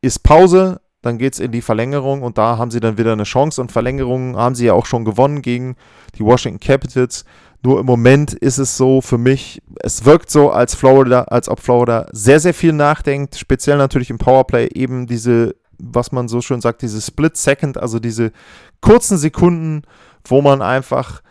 ist 0.00 0.22
Pause, 0.22 0.80
dann 1.06 1.18
geht 1.18 1.34
es 1.34 1.40
in 1.40 1.52
die 1.52 1.62
Verlängerung 1.62 2.22
und 2.22 2.36
da 2.36 2.58
haben 2.58 2.70
sie 2.70 2.80
dann 2.80 2.98
wieder 2.98 3.12
eine 3.12 3.24
Chance 3.24 3.60
und 3.60 3.72
Verlängerungen 3.72 4.36
haben 4.36 4.54
sie 4.54 4.66
ja 4.66 4.72
auch 4.72 4.86
schon 4.86 5.04
gewonnen 5.04 5.40
gegen 5.40 5.76
die 6.18 6.24
Washington 6.24 6.60
Capitals. 6.60 7.24
Nur 7.62 7.80
im 7.80 7.86
Moment 7.86 8.32
ist 8.32 8.58
es 8.58 8.76
so 8.76 9.00
für 9.00 9.18
mich, 9.18 9.62
es 9.80 10.04
wirkt 10.04 10.30
so, 10.30 10.50
als 10.50 10.74
Florida, 10.74 11.22
als 11.22 11.48
ob 11.48 11.60
Florida 11.60 12.06
sehr, 12.12 12.40
sehr 12.40 12.54
viel 12.54 12.72
nachdenkt, 12.72 13.36
speziell 13.36 13.78
natürlich 13.78 14.10
im 14.10 14.18
Powerplay, 14.18 14.68
eben 14.74 15.06
diese, 15.06 15.56
was 15.78 16.12
man 16.12 16.28
so 16.28 16.40
schön 16.40 16.60
sagt, 16.60 16.82
diese 16.82 17.00
Split 17.00 17.36
Second, 17.36 17.78
also 17.78 17.98
diese 17.98 18.32
kurzen 18.80 19.18
Sekunden, 19.18 19.82
wo 20.24 20.42
man 20.42 20.62
einfach 20.62 21.22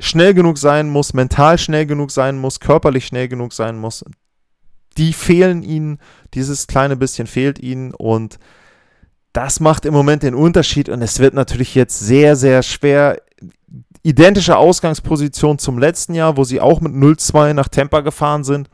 schnell 0.00 0.34
genug 0.34 0.58
sein 0.58 0.90
muss, 0.90 1.14
mental 1.14 1.58
schnell 1.58 1.86
genug 1.86 2.10
sein 2.10 2.38
muss, 2.38 2.60
körperlich 2.60 3.06
schnell 3.06 3.28
genug 3.28 3.52
sein 3.52 3.78
muss. 3.78 4.04
Die 4.96 5.12
fehlen 5.12 5.62
ihnen, 5.62 5.98
dieses 6.34 6.66
kleine 6.66 6.96
bisschen 6.96 7.26
fehlt 7.26 7.58
ihnen 7.58 7.94
und 7.94 8.38
das 9.32 9.60
macht 9.60 9.84
im 9.84 9.94
Moment 9.94 10.22
den 10.22 10.34
Unterschied 10.34 10.88
und 10.88 11.02
es 11.02 11.18
wird 11.18 11.34
natürlich 11.34 11.74
jetzt 11.74 11.98
sehr, 11.98 12.36
sehr 12.36 12.62
schwer. 12.62 13.20
Identische 14.02 14.56
Ausgangsposition 14.56 15.58
zum 15.58 15.78
letzten 15.78 16.14
Jahr, 16.14 16.36
wo 16.36 16.44
sie 16.44 16.60
auch 16.60 16.80
mit 16.80 16.92
0-2 16.92 17.52
nach 17.52 17.68
Tampa 17.68 18.00
gefahren 18.00 18.44
sind. 18.44 18.68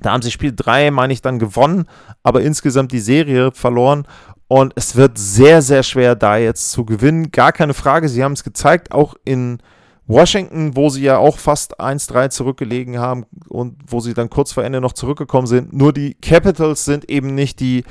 Da 0.00 0.12
haben 0.12 0.22
sie 0.22 0.30
Spiel 0.30 0.52
3, 0.54 0.90
meine 0.90 1.12
ich, 1.12 1.22
dann 1.22 1.38
gewonnen, 1.38 1.86
aber 2.22 2.42
insgesamt 2.42 2.92
die 2.92 3.00
Serie 3.00 3.52
verloren. 3.52 4.06
Und 4.46 4.72
es 4.76 4.96
wird 4.96 5.18
sehr, 5.18 5.60
sehr 5.60 5.82
schwer, 5.82 6.16
da 6.16 6.36
jetzt 6.36 6.70
zu 6.70 6.84
gewinnen. 6.84 7.30
Gar 7.30 7.52
keine 7.52 7.74
Frage. 7.74 8.08
Sie 8.08 8.24
haben 8.24 8.32
es 8.32 8.44
gezeigt, 8.44 8.92
auch 8.92 9.14
in 9.24 9.58
Washington, 10.06 10.74
wo 10.74 10.88
sie 10.88 11.02
ja 11.02 11.18
auch 11.18 11.36
fast 11.36 11.78
1-3 11.80 12.30
zurückgelegen 12.30 12.98
haben 12.98 13.26
und 13.48 13.76
wo 13.86 14.00
sie 14.00 14.14
dann 14.14 14.30
kurz 14.30 14.52
vor 14.52 14.64
Ende 14.64 14.80
noch 14.80 14.94
zurückgekommen 14.94 15.46
sind. 15.46 15.74
Nur 15.74 15.92
die 15.92 16.14
Capitals 16.14 16.86
sind 16.86 17.10
eben 17.10 17.34
nicht 17.34 17.60
die 17.60 17.84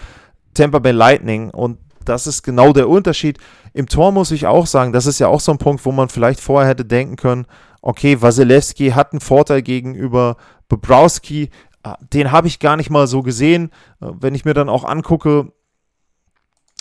Tampa 0.58 0.80
Bay 0.80 0.92
Lightning 0.92 1.50
und 1.50 1.78
das 2.04 2.26
ist 2.26 2.44
genau 2.44 2.74
der 2.74 2.90
Unterschied. 2.90 3.38
Im 3.74 3.88
Tor 3.88 4.12
muss 4.12 4.32
ich 4.32 4.48
auch 4.48 4.66
sagen, 4.66 4.94
das 4.94 5.06
ist 5.06 5.20
ja 5.20 5.28
auch 5.28 5.42
so 5.42 5.52
ein 5.52 5.58
Punkt, 5.58 5.86
wo 5.86 5.92
man 5.92 6.10
vielleicht 6.10 6.40
vorher 6.40 6.70
hätte 6.70 6.86
denken 6.86 7.16
können, 7.16 7.46
okay, 7.82 8.22
Wasilewski 8.22 8.92
hat 8.92 9.12
einen 9.12 9.20
Vorteil 9.20 9.62
gegenüber 9.62 10.38
Bobrowski, 10.68 11.50
ah, 11.84 11.98
den 12.14 12.32
habe 12.32 12.48
ich 12.48 12.60
gar 12.60 12.76
nicht 12.76 12.90
mal 12.90 13.08
so 13.08 13.24
gesehen. 13.24 13.72
Äh, 14.02 14.08
wenn 14.20 14.36
ich 14.36 14.46
mir 14.46 14.54
dann 14.54 14.70
auch 14.70 14.84
angucke, 14.84 15.52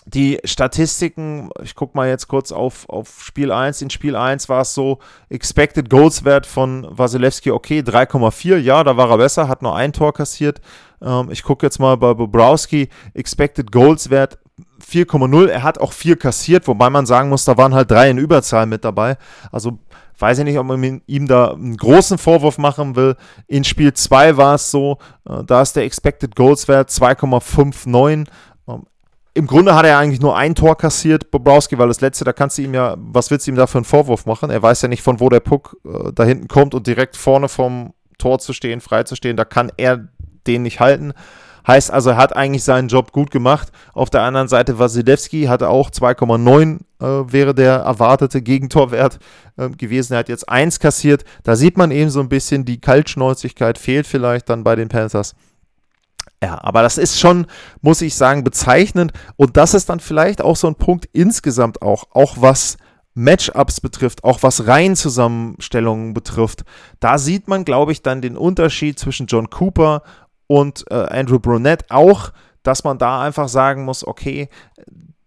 die 0.06 0.38
Statistiken, 0.44 1.50
ich 1.62 1.74
gucke 1.74 1.96
mal 1.96 2.08
jetzt 2.08 2.28
kurz 2.28 2.52
auf, 2.52 2.88
auf 2.88 3.22
Spiel 3.22 3.50
1. 3.50 3.82
In 3.82 3.90
Spiel 3.90 4.14
1 4.14 4.48
war 4.48 4.60
es 4.60 4.72
so, 4.72 5.00
Expected 5.28 5.90
Goals 5.90 6.24
Wert 6.24 6.46
von 6.46 6.86
Wasilewski, 6.88 7.50
okay, 7.50 7.80
3,4, 7.80 8.56
ja, 8.58 8.84
da 8.84 8.96
war 8.96 9.10
er 9.10 9.18
besser, 9.18 9.48
hat 9.48 9.62
nur 9.62 9.74
ein 9.74 9.92
Tor 9.92 10.14
kassiert. 10.14 10.60
Ähm, 11.02 11.30
ich 11.30 11.42
gucke 11.42 11.66
jetzt 11.66 11.78
mal 11.78 11.96
bei 11.96 12.14
Bobrowski, 12.14 12.88
Expected 13.14 13.72
Goals 13.72 14.10
Wert 14.10 14.38
4,0, 14.82 15.46
er 15.48 15.62
hat 15.62 15.78
auch 15.78 15.92
4 15.92 16.16
kassiert, 16.16 16.66
wobei 16.68 16.90
man 16.90 17.06
sagen 17.06 17.28
muss, 17.28 17.44
da 17.44 17.56
waren 17.56 17.74
halt 17.74 17.90
drei 17.90 18.10
in 18.10 18.18
Überzahl 18.18 18.66
mit 18.66 18.84
dabei. 18.84 19.16
Also 19.50 19.78
weiß 20.18 20.38
ich 20.38 20.44
nicht, 20.44 20.58
ob 20.58 20.66
man 20.66 21.02
ihm 21.06 21.26
da 21.26 21.52
einen 21.52 21.76
großen 21.76 22.18
Vorwurf 22.18 22.56
machen 22.58 22.96
will. 22.96 23.16
In 23.46 23.64
Spiel 23.64 23.92
2 23.92 24.36
war 24.36 24.54
es 24.54 24.70
so, 24.70 24.98
äh, 25.28 25.44
da 25.44 25.62
ist 25.62 25.76
der 25.76 25.84
Expected 25.84 26.36
Goals 26.36 26.68
Wert 26.68 26.90
2,59 26.90 28.28
im 29.36 29.46
Grunde 29.46 29.74
hat 29.74 29.84
er 29.84 29.98
eigentlich 29.98 30.22
nur 30.22 30.34
ein 30.34 30.54
Tor 30.54 30.78
kassiert, 30.78 31.30
Bobrowski, 31.30 31.76
weil 31.76 31.88
das 31.88 32.00
letzte, 32.00 32.24
da 32.24 32.32
kannst 32.32 32.56
du 32.56 32.62
ihm 32.62 32.72
ja, 32.72 32.96
was 32.96 33.30
willst 33.30 33.46
du 33.46 33.50
ihm 33.50 33.56
da 33.56 33.66
für 33.66 33.76
einen 33.76 33.84
Vorwurf 33.84 34.24
machen? 34.24 34.48
Er 34.48 34.62
weiß 34.62 34.80
ja 34.80 34.88
nicht, 34.88 35.02
von 35.02 35.20
wo 35.20 35.28
der 35.28 35.40
Puck 35.40 35.76
äh, 35.84 36.10
da 36.14 36.24
hinten 36.24 36.48
kommt 36.48 36.74
und 36.74 36.86
direkt 36.86 37.18
vorne 37.18 37.50
vom 37.50 37.92
Tor 38.16 38.38
zu 38.38 38.54
stehen, 38.54 38.80
frei 38.80 39.02
zu 39.02 39.14
stehen, 39.14 39.36
da 39.36 39.44
kann 39.44 39.70
er 39.76 40.08
den 40.46 40.62
nicht 40.62 40.80
halten. 40.80 41.12
Heißt 41.66 41.90
also, 41.90 42.10
er 42.10 42.16
hat 42.16 42.36
eigentlich 42.36 42.62
seinen 42.62 42.88
Job 42.88 43.10
gut 43.10 43.30
gemacht. 43.32 43.72
Auf 43.92 44.08
der 44.08 44.22
anderen 44.22 44.46
Seite, 44.46 44.78
Wasilewski 44.78 45.44
hatte 45.44 45.68
auch 45.68 45.90
2,9 45.90 46.78
äh, 47.00 47.32
wäre 47.32 47.54
der 47.54 47.74
erwartete 47.78 48.40
Gegentorwert 48.40 49.18
äh, 49.56 49.68
gewesen. 49.70 50.14
Er 50.14 50.20
hat 50.20 50.28
jetzt 50.28 50.48
1 50.48 50.78
kassiert. 50.78 51.24
Da 51.42 51.56
sieht 51.56 51.76
man 51.76 51.90
eben 51.90 52.10
so 52.10 52.20
ein 52.20 52.28
bisschen, 52.28 52.64
die 52.64 52.80
Kaltschnäuzigkeit 52.80 53.78
fehlt 53.78 54.06
vielleicht 54.06 54.48
dann 54.48 54.64
bei 54.64 54.76
den 54.76 54.88
Panthers. 54.88 55.34
Ja, 56.42 56.62
aber 56.62 56.82
das 56.82 56.98
ist 56.98 57.18
schon, 57.18 57.46
muss 57.80 58.00
ich 58.00 58.14
sagen, 58.14 58.44
bezeichnend. 58.44 59.12
Und 59.36 59.56
das 59.56 59.74
ist 59.74 59.88
dann 59.88 60.00
vielleicht 60.00 60.40
auch 60.40 60.56
so 60.56 60.68
ein 60.68 60.74
Punkt 60.76 61.08
insgesamt 61.12 61.82
auch, 61.82 62.04
auch 62.12 62.36
was 62.38 62.76
Matchups 63.14 63.80
betrifft, 63.80 64.24
auch 64.24 64.42
was 64.42 64.66
Reihenzusammenstellungen 64.66 66.12
betrifft. 66.12 66.64
Da 67.00 67.16
sieht 67.16 67.48
man, 67.48 67.64
glaube 67.64 67.92
ich, 67.92 68.02
dann 68.02 68.20
den 68.20 68.36
Unterschied 68.36 68.98
zwischen 68.98 69.26
John 69.26 69.48
Cooper 69.48 70.02
und 70.46 70.84
äh, 70.90 70.94
Andrew 70.94 71.38
Brunette 71.38 71.86
auch, 71.90 72.32
dass 72.62 72.84
man 72.84 72.98
da 72.98 73.22
einfach 73.22 73.48
sagen 73.48 73.84
muss, 73.84 74.06
okay, 74.06 74.48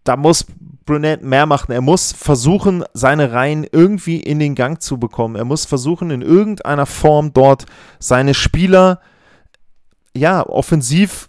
da 0.04 0.16
muss 0.16 0.46
Brunette 0.84 1.24
mehr 1.24 1.46
machen. 1.46 1.72
Er 1.72 1.80
muss 1.80 2.12
versuchen, 2.12 2.84
seine 2.94 3.32
Reihen 3.32 3.66
irgendwie 3.70 4.20
in 4.20 4.38
den 4.38 4.54
Gang 4.54 4.82
zu 4.82 4.98
bekommen. 4.98 5.36
Er 5.36 5.44
muss 5.44 5.64
versuchen, 5.64 6.10
in 6.10 6.22
irgendeiner 6.22 6.86
Form 6.86 7.32
dort 7.32 7.66
seine 7.98 8.34
Spieler 8.34 9.00
ja, 10.14 10.44
offensiv 10.44 11.28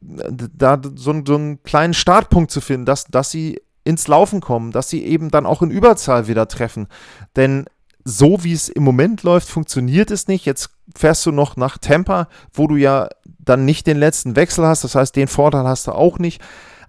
da 0.00 0.80
so, 0.96 1.22
so 1.24 1.34
einen 1.34 1.62
kleinen 1.62 1.94
Startpunkt 1.94 2.50
zu 2.50 2.60
finden, 2.60 2.86
dass, 2.86 3.04
dass 3.04 3.30
sie 3.30 3.60
ins 3.84 4.08
Laufen 4.08 4.40
kommen, 4.40 4.72
dass 4.72 4.88
sie 4.88 5.04
eben 5.04 5.30
dann 5.30 5.46
auch 5.46 5.62
in 5.62 5.70
Überzahl 5.70 6.28
wieder 6.28 6.48
treffen. 6.48 6.88
Denn 7.36 7.66
so 8.04 8.42
wie 8.44 8.52
es 8.52 8.68
im 8.68 8.82
Moment 8.82 9.22
läuft, 9.22 9.48
funktioniert 9.48 10.10
es 10.10 10.28
nicht. 10.28 10.44
Jetzt 10.44 10.70
fährst 10.96 11.24
du 11.26 11.32
noch 11.32 11.56
nach 11.56 11.78
Tampa, 11.78 12.28
wo 12.52 12.66
du 12.66 12.76
ja 12.76 13.08
dann 13.38 13.64
nicht 13.64 13.86
den 13.86 13.98
letzten 13.98 14.36
Wechsel 14.36 14.66
hast. 14.66 14.84
Das 14.84 14.94
heißt, 14.94 15.14
den 15.16 15.28
Vorteil 15.28 15.64
hast 15.64 15.86
du 15.86 15.92
auch 15.92 16.18
nicht. 16.18 16.40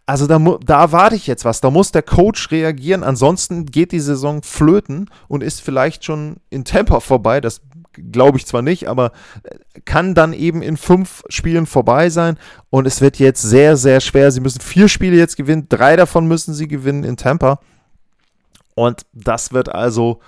Also 0.05 0.27
da, 0.27 0.37
da 0.65 0.81
erwarte 0.81 1.15
ich 1.15 1.27
jetzt 1.27 1.45
was. 1.45 1.61
Da 1.61 1.69
muss 1.69 1.91
der 1.91 2.01
Coach 2.01 2.51
reagieren. 2.51 3.03
Ansonsten 3.03 3.65
geht 3.65 3.91
die 3.91 4.01
Saison 4.01 4.43
flöten 4.43 5.09
und 5.27 5.43
ist 5.43 5.61
vielleicht 5.61 6.03
schon 6.03 6.37
in 6.49 6.65
Tampa 6.65 6.99
vorbei. 6.99 7.39
Das 7.39 7.61
glaube 7.93 8.37
ich 8.37 8.45
zwar 8.45 8.61
nicht, 8.61 8.89
aber 8.89 9.11
äh, 9.43 9.81
kann 9.85 10.15
dann 10.15 10.33
eben 10.33 10.61
in 10.61 10.77
fünf 10.77 11.23
Spielen 11.29 11.65
vorbei 11.65 12.09
sein. 12.09 12.37
Und 12.69 12.85
es 12.85 13.01
wird 13.01 13.19
jetzt 13.19 13.41
sehr, 13.41 13.77
sehr 13.77 14.01
schwer. 14.01 14.31
Sie 14.31 14.41
müssen 14.41 14.61
vier 14.61 14.89
Spiele 14.89 15.15
jetzt 15.15 15.37
gewinnen. 15.37 15.67
Drei 15.69 15.95
davon 15.95 16.27
müssen 16.27 16.53
sie 16.53 16.67
gewinnen 16.67 17.03
in 17.03 17.15
Tampa. 17.15 17.59
Und 18.75 19.05
das 19.13 19.53
wird 19.53 19.69
also 19.69 20.19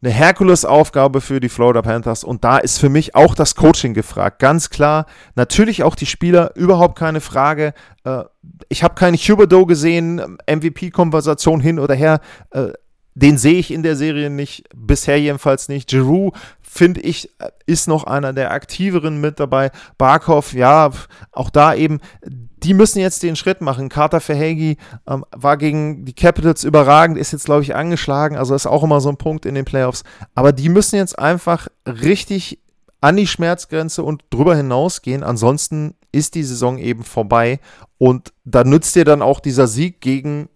eine 0.00 0.12
Herkulesaufgabe 0.12 1.20
für 1.20 1.40
die 1.40 1.48
Florida 1.48 1.82
Panthers. 1.82 2.24
Und 2.24 2.44
da 2.44 2.58
ist 2.58 2.78
für 2.78 2.88
mich 2.88 3.14
auch 3.14 3.34
das 3.34 3.54
Coaching 3.54 3.94
gefragt. 3.94 4.38
Ganz 4.38 4.70
klar. 4.70 5.06
Natürlich 5.34 5.82
auch 5.82 5.94
die 5.94 6.06
Spieler, 6.06 6.52
überhaupt 6.54 6.98
keine 6.98 7.20
Frage. 7.20 7.74
Äh, 8.04 8.24
ich 8.68 8.82
habe 8.82 8.94
keine 8.94 9.16
Huberdo 9.16 9.66
gesehen, 9.66 10.38
MVP-Konversation 10.48 11.60
hin 11.60 11.78
oder 11.78 11.94
her. 11.94 12.20
Äh, 12.50 12.68
den 13.14 13.36
sehe 13.36 13.58
ich 13.58 13.72
in 13.72 13.82
der 13.82 13.96
Serie 13.96 14.30
nicht, 14.30 14.68
bisher 14.76 15.20
jedenfalls 15.20 15.68
nicht. 15.68 15.88
Giroud, 15.88 16.34
finde 16.68 17.00
ich, 17.00 17.30
ist 17.66 17.88
noch 17.88 18.04
einer 18.04 18.32
der 18.32 18.52
aktiveren 18.52 19.20
mit 19.20 19.40
dabei. 19.40 19.70
Barkov, 19.96 20.52
ja, 20.52 20.90
auch 21.32 21.50
da 21.50 21.74
eben, 21.74 22.00
die 22.24 22.74
müssen 22.74 22.98
jetzt 22.98 23.22
den 23.22 23.36
Schritt 23.36 23.60
machen. 23.60 23.88
Carter 23.88 24.20
Verhegi 24.20 24.76
ähm, 25.08 25.24
war 25.30 25.56
gegen 25.56 26.04
die 26.04 26.12
Capitals 26.12 26.64
überragend, 26.64 27.16
ist 27.16 27.32
jetzt, 27.32 27.46
glaube 27.46 27.62
ich, 27.62 27.74
angeschlagen, 27.74 28.36
also 28.36 28.54
ist 28.54 28.66
auch 28.66 28.82
immer 28.82 29.00
so 29.00 29.08
ein 29.08 29.16
Punkt 29.16 29.46
in 29.46 29.54
den 29.54 29.64
Playoffs. 29.64 30.04
Aber 30.34 30.52
die 30.52 30.68
müssen 30.68 30.96
jetzt 30.96 31.18
einfach 31.18 31.68
richtig 31.86 32.60
an 33.00 33.16
die 33.16 33.26
Schmerzgrenze 33.26 34.02
und 34.02 34.24
drüber 34.30 34.56
hinausgehen. 34.56 35.22
Ansonsten 35.22 35.94
ist 36.12 36.34
die 36.34 36.42
Saison 36.42 36.78
eben 36.78 37.04
vorbei. 37.04 37.60
Und 37.96 38.32
da 38.44 38.64
nützt 38.64 38.96
dir 38.96 39.04
dann 39.04 39.22
auch 39.22 39.40
dieser 39.40 39.68
Sieg 39.68 40.00
gegen 40.00 40.48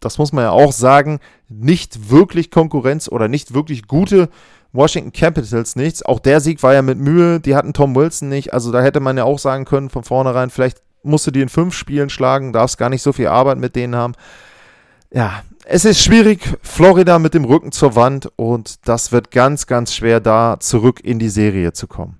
das 0.00 0.18
muss 0.18 0.32
man 0.32 0.44
ja 0.44 0.50
auch 0.50 0.72
sagen, 0.72 1.18
nicht 1.48 2.10
wirklich 2.10 2.50
Konkurrenz 2.50 3.08
oder 3.08 3.28
nicht 3.28 3.54
wirklich 3.54 3.86
gute 3.86 4.28
Washington 4.72 5.12
Capitals 5.12 5.76
nichts. 5.76 6.02
Auch 6.02 6.20
der 6.20 6.40
Sieg 6.40 6.62
war 6.62 6.74
ja 6.74 6.82
mit 6.82 6.98
Mühe, 6.98 7.40
die 7.40 7.54
hatten 7.54 7.72
Tom 7.72 7.94
Wilson 7.94 8.28
nicht. 8.28 8.52
Also 8.52 8.70
da 8.70 8.82
hätte 8.82 9.00
man 9.00 9.16
ja 9.16 9.24
auch 9.24 9.38
sagen 9.38 9.64
können 9.64 9.90
von 9.90 10.04
vornherein, 10.04 10.50
vielleicht 10.50 10.82
musst 11.02 11.26
du 11.26 11.30
die 11.30 11.40
in 11.40 11.48
fünf 11.48 11.74
Spielen 11.74 12.10
schlagen, 12.10 12.52
darfst 12.52 12.78
gar 12.78 12.90
nicht 12.90 13.02
so 13.02 13.12
viel 13.12 13.28
Arbeit 13.28 13.58
mit 13.58 13.76
denen 13.76 13.96
haben. 13.96 14.14
Ja, 15.12 15.42
es 15.64 15.84
ist 15.84 16.02
schwierig, 16.02 16.40
Florida 16.62 17.18
mit 17.18 17.34
dem 17.34 17.44
Rücken 17.44 17.72
zur 17.72 17.94
Wand 17.94 18.30
und 18.36 18.86
das 18.86 19.12
wird 19.12 19.30
ganz, 19.30 19.66
ganz 19.66 19.94
schwer, 19.94 20.20
da 20.20 20.56
zurück 20.60 21.00
in 21.02 21.18
die 21.18 21.30
Serie 21.30 21.72
zu 21.72 21.86
kommen. 21.86 22.18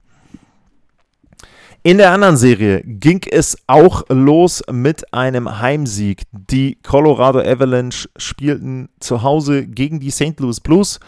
In 1.83 1.99
der 1.99 2.11
anderen 2.13 2.37
Serie 2.37 2.83
ging 2.85 3.23
es 3.31 3.57
auch 3.67 4.03
los 4.09 4.63
mit 4.71 5.15
einem 5.15 5.61
Heimsieg. 5.61 6.23
Die 6.33 6.77
Colorado 6.83 7.39
Avalanche 7.39 8.09
spielten 8.17 8.89
zu 9.01 9.23
Hause 9.23 9.67
gegen 9.67 10.01
die 10.01 10.11
St. 10.11 10.39
Louis 10.41 10.61
Blues. 10.61 10.99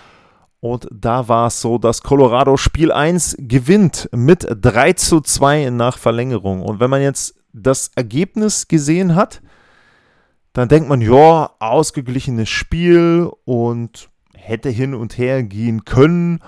Und 0.61 0.87
da 0.93 1.27
war 1.27 1.47
es 1.47 1.61
so, 1.63 1.79
dass 1.79 2.03
Colorado 2.03 2.57
Spiel 2.59 2.93
1 2.93 3.37
gewinnt 3.39 4.11
mit 4.13 4.47
3 4.49 4.93
zu 4.93 5.21
2 5.23 5.71
nach 5.71 5.97
Verlängerung. 5.97 6.63
Und 6.63 6.81
wenn 6.81 6.91
man 6.91 7.01
jetzt 7.01 7.35
das 7.53 7.91
Ergebnis 7.97 8.69
gesehen 8.69 9.15
hat, 9.15 9.41
dann 10.53 10.69
denkt 10.69 10.89
man, 10.89 11.01
ja, 11.01 11.51
ausgeglichenes 11.61 12.49
Spiel 12.49 13.31
und 13.45 14.11
hätte 14.35 14.69
hin 14.69 14.95
und 14.95 15.17
her 15.17 15.43
gehen 15.43 15.85
können. 15.85 16.41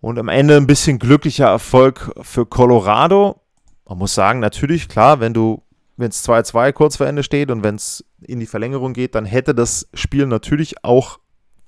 Und 0.00 0.18
am 0.18 0.28
Ende 0.28 0.56
ein 0.56 0.66
bisschen 0.66 0.98
glücklicher 0.98 1.48
Erfolg 1.48 2.12
für 2.22 2.46
Colorado. 2.46 3.42
Man 3.86 3.98
muss 3.98 4.14
sagen, 4.14 4.38
natürlich, 4.38 4.88
klar, 4.88 5.20
wenn 5.20 5.34
du, 5.34 5.62
wenn 5.96 6.10
es 6.10 6.26
2-2 6.26 6.72
kurz 6.72 6.96
vor 6.96 7.06
Ende 7.06 7.24
steht 7.24 7.50
und 7.50 7.62
wenn 7.62 7.74
es 7.74 8.04
in 8.22 8.40
die 8.40 8.46
Verlängerung 8.46 8.92
geht, 8.92 9.14
dann 9.14 9.24
hätte 9.24 9.54
das 9.54 9.88
Spiel 9.92 10.26
natürlich 10.26 10.84
auch 10.84 11.18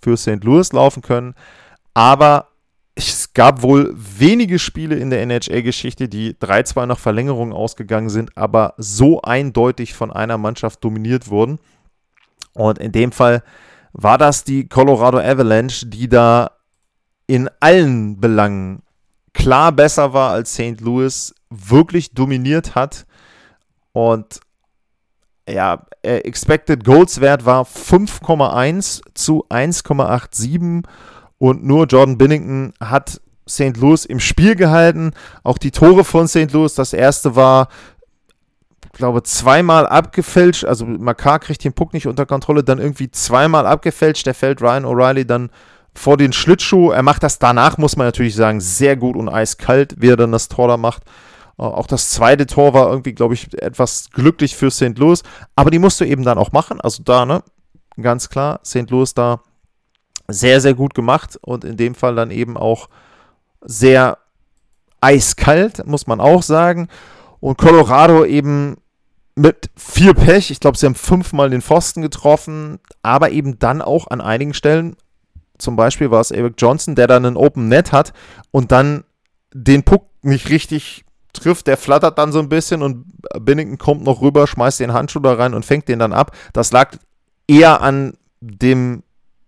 für 0.02 0.16
St. 0.16 0.42
Louis 0.44 0.72
laufen 0.72 1.02
können. 1.02 1.34
Aber 1.94 2.48
es 2.94 3.32
gab 3.32 3.62
wohl 3.62 3.94
wenige 3.96 4.58
Spiele 4.58 4.96
in 4.96 5.10
der 5.10 5.22
NHL-Geschichte, 5.22 6.08
die 6.08 6.34
3-2 6.34 6.86
nach 6.86 6.98
Verlängerung 6.98 7.52
ausgegangen 7.52 8.10
sind, 8.10 8.36
aber 8.36 8.74
so 8.76 9.22
eindeutig 9.22 9.94
von 9.94 10.10
einer 10.10 10.38
Mannschaft 10.38 10.84
dominiert 10.84 11.28
wurden. 11.28 11.58
Und 12.52 12.78
in 12.78 12.92
dem 12.92 13.12
Fall 13.12 13.42
war 13.92 14.18
das 14.18 14.44
die 14.44 14.68
Colorado 14.68 15.18
Avalanche, 15.18 15.86
die 15.86 16.08
da 16.08 16.50
in 17.26 17.48
allen 17.60 18.20
Belangen 18.20 18.82
klar 19.32 19.72
besser 19.72 20.12
war 20.12 20.32
als 20.32 20.54
St. 20.54 20.80
Louis, 20.80 21.34
wirklich 21.48 22.12
dominiert 22.12 22.74
hat 22.74 23.06
und 23.92 24.40
ja, 25.48 25.86
Expected 26.02 26.84
Goals 26.84 27.20
Wert 27.20 27.44
war 27.44 27.64
5,1 27.64 29.02
zu 29.14 29.44
1,87 29.48 30.84
und 31.38 31.64
nur 31.64 31.86
Jordan 31.86 32.18
Binnington 32.18 32.72
hat 32.80 33.20
St. 33.48 33.76
Louis 33.76 34.04
im 34.04 34.20
Spiel 34.20 34.54
gehalten. 34.54 35.12
Auch 35.42 35.58
die 35.58 35.70
Tore 35.70 36.04
von 36.04 36.28
St. 36.28 36.52
Louis, 36.52 36.74
das 36.74 36.92
erste 36.92 37.36
war, 37.36 37.68
glaube 38.92 39.22
zweimal 39.22 39.86
abgefälscht. 39.86 40.64
Also 40.64 40.86
Makar 40.86 41.40
kriegt 41.40 41.64
den 41.64 41.72
Puck 41.72 41.92
nicht 41.92 42.06
unter 42.06 42.26
Kontrolle, 42.26 42.62
dann 42.62 42.78
irgendwie 42.78 43.10
zweimal 43.10 43.66
abgefälscht. 43.66 44.26
Der 44.26 44.34
fällt 44.34 44.62
Ryan 44.62 44.84
O'Reilly 44.84 45.24
dann 45.24 45.50
vor 45.94 46.16
den 46.16 46.32
Schlittschuh. 46.32 46.90
Er 46.90 47.02
macht 47.02 47.22
das 47.22 47.38
danach, 47.38 47.78
muss 47.78 47.96
man 47.96 48.06
natürlich 48.06 48.36
sagen, 48.36 48.60
sehr 48.60 48.96
gut 48.96 49.16
und 49.16 49.28
eiskalt, 49.28 49.96
wie 49.98 50.10
er 50.10 50.16
dann 50.16 50.32
das 50.32 50.48
Tor 50.48 50.68
da 50.68 50.76
macht. 50.76 51.02
Äh, 51.60 51.64
auch 51.64 51.86
das 51.86 52.10
zweite 52.10 52.46
Tor 52.46 52.72
war 52.72 52.88
irgendwie, 52.88 53.12
glaube 53.12 53.34
ich, 53.34 53.52
etwas 53.62 54.10
glücklich 54.10 54.56
für 54.56 54.70
St. 54.70 54.98
Louis. 54.98 55.22
Aber 55.54 55.70
die 55.70 55.78
musst 55.78 56.00
du 56.00 56.06
eben 56.06 56.24
dann 56.24 56.38
auch 56.38 56.52
machen. 56.52 56.80
Also 56.80 57.02
da, 57.02 57.26
ne? 57.26 57.42
Ganz 58.00 58.30
klar, 58.30 58.60
St. 58.64 58.90
Louis 58.90 59.14
da 59.14 59.40
sehr, 60.28 60.60
sehr 60.60 60.74
gut 60.74 60.94
gemacht 60.94 61.38
und 61.42 61.64
in 61.64 61.76
dem 61.76 61.94
Fall 61.94 62.14
dann 62.14 62.30
eben 62.30 62.56
auch 62.56 62.88
sehr 63.60 64.18
eiskalt, 65.00 65.86
muss 65.86 66.06
man 66.06 66.20
auch 66.20 66.42
sagen. 66.42 66.88
Und 67.40 67.58
Colorado 67.58 68.24
eben 68.24 68.76
mit 69.34 69.70
viel 69.76 70.14
Pech. 70.14 70.50
Ich 70.50 70.60
glaube, 70.60 70.78
sie 70.78 70.86
haben 70.86 70.94
fünfmal 70.94 71.50
den 71.50 71.62
Pfosten 71.62 72.00
getroffen, 72.00 72.78
aber 73.02 73.30
eben 73.30 73.58
dann 73.58 73.82
auch 73.82 74.06
an 74.06 74.20
einigen 74.20 74.54
Stellen. 74.54 74.96
Zum 75.58 75.76
Beispiel 75.76 76.10
war 76.10 76.20
es 76.20 76.30
Eric 76.30 76.54
Johnson, 76.58 76.94
der 76.94 77.06
dann 77.06 77.26
einen 77.26 77.36
Open 77.36 77.68
Net 77.68 77.92
hat 77.92 78.12
und 78.50 78.72
dann 78.72 79.04
den 79.52 79.82
Puck 79.82 80.06
nicht 80.22 80.48
richtig 80.48 81.04
trifft. 81.32 81.66
Der 81.66 81.76
flattert 81.76 82.18
dann 82.18 82.32
so 82.32 82.38
ein 82.38 82.48
bisschen 82.48 82.82
und 82.82 83.04
Binnington 83.40 83.78
kommt 83.78 84.04
noch 84.04 84.20
rüber, 84.20 84.46
schmeißt 84.46 84.80
den 84.80 84.92
Handschuh 84.92 85.20
da 85.20 85.34
rein 85.34 85.54
und 85.54 85.64
fängt 85.64 85.88
den 85.88 85.98
dann 85.98 86.12
ab. 86.12 86.36
Das 86.52 86.72
lag 86.72 86.96
eher 87.46 87.82
an 87.82 88.14
dem 88.40 89.02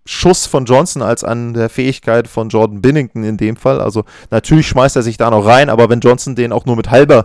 Schuss 0.04 0.46
von 0.46 0.64
Johnson 0.64 1.02
als 1.02 1.22
an 1.22 1.54
der 1.54 1.68
Fähigkeit 1.68 2.26
von 2.26 2.48
Jordan 2.48 2.82
Binnington 2.82 3.22
in 3.22 3.36
dem 3.36 3.56
Fall. 3.56 3.80
Also 3.80 4.04
natürlich 4.30 4.66
schmeißt 4.66 4.96
er 4.96 5.02
sich 5.02 5.16
da 5.16 5.30
noch 5.30 5.46
rein, 5.46 5.70
aber 5.70 5.88
wenn 5.88 6.00
Johnson 6.00 6.34
den 6.34 6.52
auch 6.52 6.66
nur 6.66 6.76
mit 6.76 6.90
halber 6.90 7.24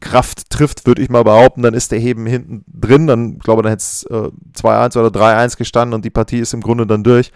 Kraft 0.00 0.50
trifft, 0.50 0.86
würde 0.86 1.02
ich 1.02 1.08
mal 1.08 1.24
behaupten, 1.24 1.62
dann 1.62 1.74
ist 1.74 1.92
der 1.92 1.98
Heben 1.98 2.26
hinten 2.26 2.64
drin. 2.66 3.06
Dann 3.06 3.38
glaube 3.38 3.60
ich, 3.60 3.62
dann 3.64 3.72
hätte 3.72 3.82
es 3.82 4.04
äh, 4.04 4.30
2-1 4.60 4.98
oder 4.98 5.08
3-1 5.08 5.56
gestanden 5.56 5.94
und 5.94 6.04
die 6.04 6.10
Partie 6.10 6.38
ist 6.38 6.54
im 6.54 6.60
Grunde 6.60 6.86
dann 6.86 7.04
durch. 7.04 7.32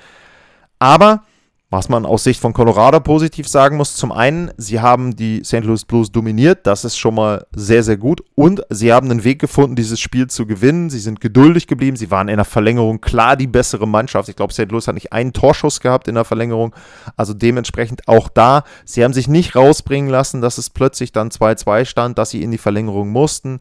Aber 0.79 1.23
was 1.71 1.91
man 1.91 2.07
aus 2.07 2.25
Sicht 2.25 2.41
von 2.41 2.55
Colorado 2.55 2.99
positiv 3.01 3.47
sagen 3.47 3.77
muss, 3.77 3.95
zum 3.95 4.11
einen, 4.11 4.51
sie 4.57 4.81
haben 4.81 5.17
die 5.17 5.43
St. 5.45 5.65
Louis 5.65 5.85
Blues 5.85 6.11
dominiert, 6.11 6.67
das 6.67 6.85
ist 6.85 6.97
schon 6.97 7.15
mal 7.15 7.45
sehr, 7.55 7.83
sehr 7.83 7.99
gut. 7.99 8.23
Und 8.35 8.63
sie 8.71 8.91
haben 8.91 9.11
einen 9.11 9.23
Weg 9.23 9.39
gefunden, 9.39 9.77
dieses 9.77 10.01
Spiel 10.01 10.29
zu 10.29 10.47
gewinnen. 10.47 10.89
Sie 10.89 10.99
sind 10.99 11.21
geduldig 11.21 11.67
geblieben, 11.67 11.97
sie 11.97 12.11
waren 12.11 12.29
in 12.29 12.37
der 12.37 12.47
Verlängerung 12.47 13.03
klar 13.03 13.37
die 13.37 13.47
bessere 13.47 13.87
Mannschaft. 13.87 14.31
Ich 14.31 14.37
glaube, 14.37 14.55
St. 14.55 14.71
Louis 14.71 14.89
hat 14.89 14.95
nicht 14.95 15.13
einen 15.13 15.35
Torschuss 15.35 15.81
gehabt 15.81 16.09
in 16.09 16.15
der 16.15 16.25
Verlängerung, 16.25 16.75
also 17.17 17.35
dementsprechend 17.35 18.09
auch 18.09 18.31
da. 18.31 18.65
Sie 18.87 19.05
haben 19.05 19.13
sich 19.13 19.29
nicht 19.29 19.55
rausbringen 19.55 20.11
lassen, 20.11 20.41
dass 20.41 20.57
es 20.57 20.71
plötzlich 20.71 21.13
dann 21.13 21.29
2-2 21.29 21.85
stand, 21.85 22.17
dass 22.17 22.31
sie 22.31 22.43
in 22.43 22.51
die 22.51 22.59
Verlängerung 22.59 23.11
mussten. 23.11 23.59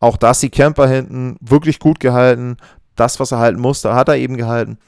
Auch 0.00 0.16
das, 0.16 0.40
die 0.40 0.50
Camper 0.50 0.88
hinten 0.88 1.36
wirklich 1.40 1.78
gut 1.78 2.00
gehalten. 2.00 2.56
Das, 2.96 3.20
was 3.20 3.30
er 3.30 3.38
halten 3.38 3.60
musste, 3.60 3.94
hat 3.94 4.08
er 4.08 4.16
eben 4.16 4.36
gehalten. 4.36 4.78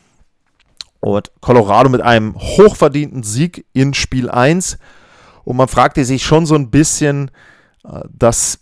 Und 1.07 1.31
Colorado 1.41 1.89
mit 1.89 2.01
einem 2.01 2.35
hochverdienten 2.35 3.23
Sieg 3.23 3.65
in 3.73 3.95
Spiel 3.95 4.29
1. 4.29 4.77
Und 5.45 5.57
man 5.57 5.69
fragte 5.69 6.05
sich 6.05 6.25
schon 6.25 6.47
so 6.47 6.57
ein 6.57 6.73
bisschen, 6.73 7.31
äh, 7.85 8.01
das 8.13 8.59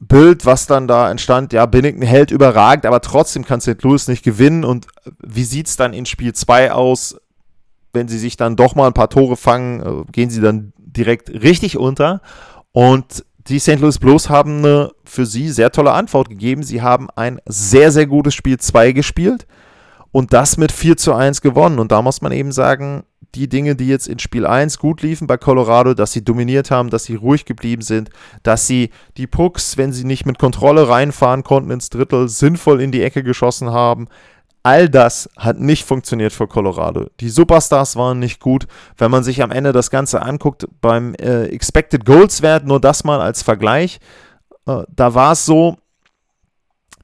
Bild, 0.00 0.46
was 0.46 0.66
dann 0.66 0.88
da 0.88 1.10
entstand, 1.10 1.52
ja, 1.52 1.66
Binnington 1.66 2.06
hält 2.06 2.30
überragend, 2.30 2.86
aber 2.86 3.02
trotzdem 3.02 3.44
kann 3.44 3.60
St. 3.60 3.82
Louis 3.82 4.08
nicht 4.08 4.24
gewinnen. 4.24 4.64
Und 4.64 4.86
wie 5.22 5.44
sieht 5.44 5.66
es 5.66 5.76
dann 5.76 5.92
in 5.92 6.06
Spiel 6.06 6.32
2 6.32 6.72
aus? 6.72 7.18
Wenn 7.92 8.08
sie 8.08 8.18
sich 8.18 8.38
dann 8.38 8.56
doch 8.56 8.74
mal 8.74 8.86
ein 8.86 8.94
paar 8.94 9.10
Tore 9.10 9.36
fangen, 9.36 9.82
äh, 9.82 10.10
gehen 10.10 10.30
sie 10.30 10.40
dann 10.40 10.72
direkt 10.78 11.28
richtig 11.28 11.76
unter. 11.76 12.22
Und 12.72 13.26
die 13.46 13.58
St. 13.58 13.78
Louis 13.80 13.98
Blues 13.98 14.30
haben 14.30 14.64
eine 14.64 14.90
für 15.04 15.26
sie 15.26 15.50
sehr 15.50 15.70
tolle 15.70 15.92
Antwort 15.92 16.30
gegeben. 16.30 16.62
Sie 16.62 16.80
haben 16.80 17.10
ein 17.14 17.42
sehr, 17.44 17.92
sehr 17.92 18.06
gutes 18.06 18.32
Spiel 18.32 18.58
2 18.58 18.92
gespielt 18.92 19.46
und 20.16 20.32
das 20.32 20.56
mit 20.56 20.72
4 20.72 20.96
zu 20.96 21.12
1 21.12 21.42
gewonnen. 21.42 21.78
Und 21.78 21.92
da 21.92 22.00
muss 22.00 22.22
man 22.22 22.32
eben 22.32 22.50
sagen, 22.50 23.04
die 23.34 23.50
Dinge, 23.50 23.76
die 23.76 23.86
jetzt 23.86 24.08
in 24.08 24.18
Spiel 24.18 24.46
1 24.46 24.78
gut 24.78 25.02
liefen 25.02 25.26
bei 25.26 25.36
Colorado, 25.36 25.92
dass 25.92 26.12
sie 26.12 26.24
dominiert 26.24 26.70
haben, 26.70 26.88
dass 26.88 27.04
sie 27.04 27.16
ruhig 27.16 27.44
geblieben 27.44 27.82
sind, 27.82 28.08
dass 28.42 28.66
sie 28.66 28.88
die 29.18 29.26
Pucks, 29.26 29.76
wenn 29.76 29.92
sie 29.92 30.04
nicht 30.04 30.24
mit 30.24 30.38
Kontrolle 30.38 30.88
reinfahren 30.88 31.44
konnten 31.44 31.70
ins 31.70 31.90
Drittel, 31.90 32.30
sinnvoll 32.30 32.80
in 32.80 32.92
die 32.92 33.02
Ecke 33.02 33.22
geschossen 33.22 33.72
haben. 33.72 34.08
All 34.62 34.88
das 34.88 35.28
hat 35.36 35.60
nicht 35.60 35.84
funktioniert 35.84 36.32
für 36.32 36.48
Colorado. 36.48 37.10
Die 37.20 37.28
Superstars 37.28 37.94
waren 37.96 38.18
nicht 38.18 38.40
gut. 38.40 38.66
Wenn 38.96 39.10
man 39.10 39.22
sich 39.22 39.42
am 39.42 39.50
Ende 39.50 39.72
das 39.72 39.90
Ganze 39.90 40.22
anguckt, 40.22 40.66
beim 40.80 41.14
äh, 41.16 41.44
Expected 41.48 42.06
Goals 42.06 42.40
Wert, 42.40 42.64
nur 42.64 42.80
das 42.80 43.04
mal 43.04 43.20
als 43.20 43.42
Vergleich, 43.42 43.98
äh, 44.66 44.84
da 44.88 45.12
war 45.12 45.32
es 45.32 45.44
so, 45.44 45.76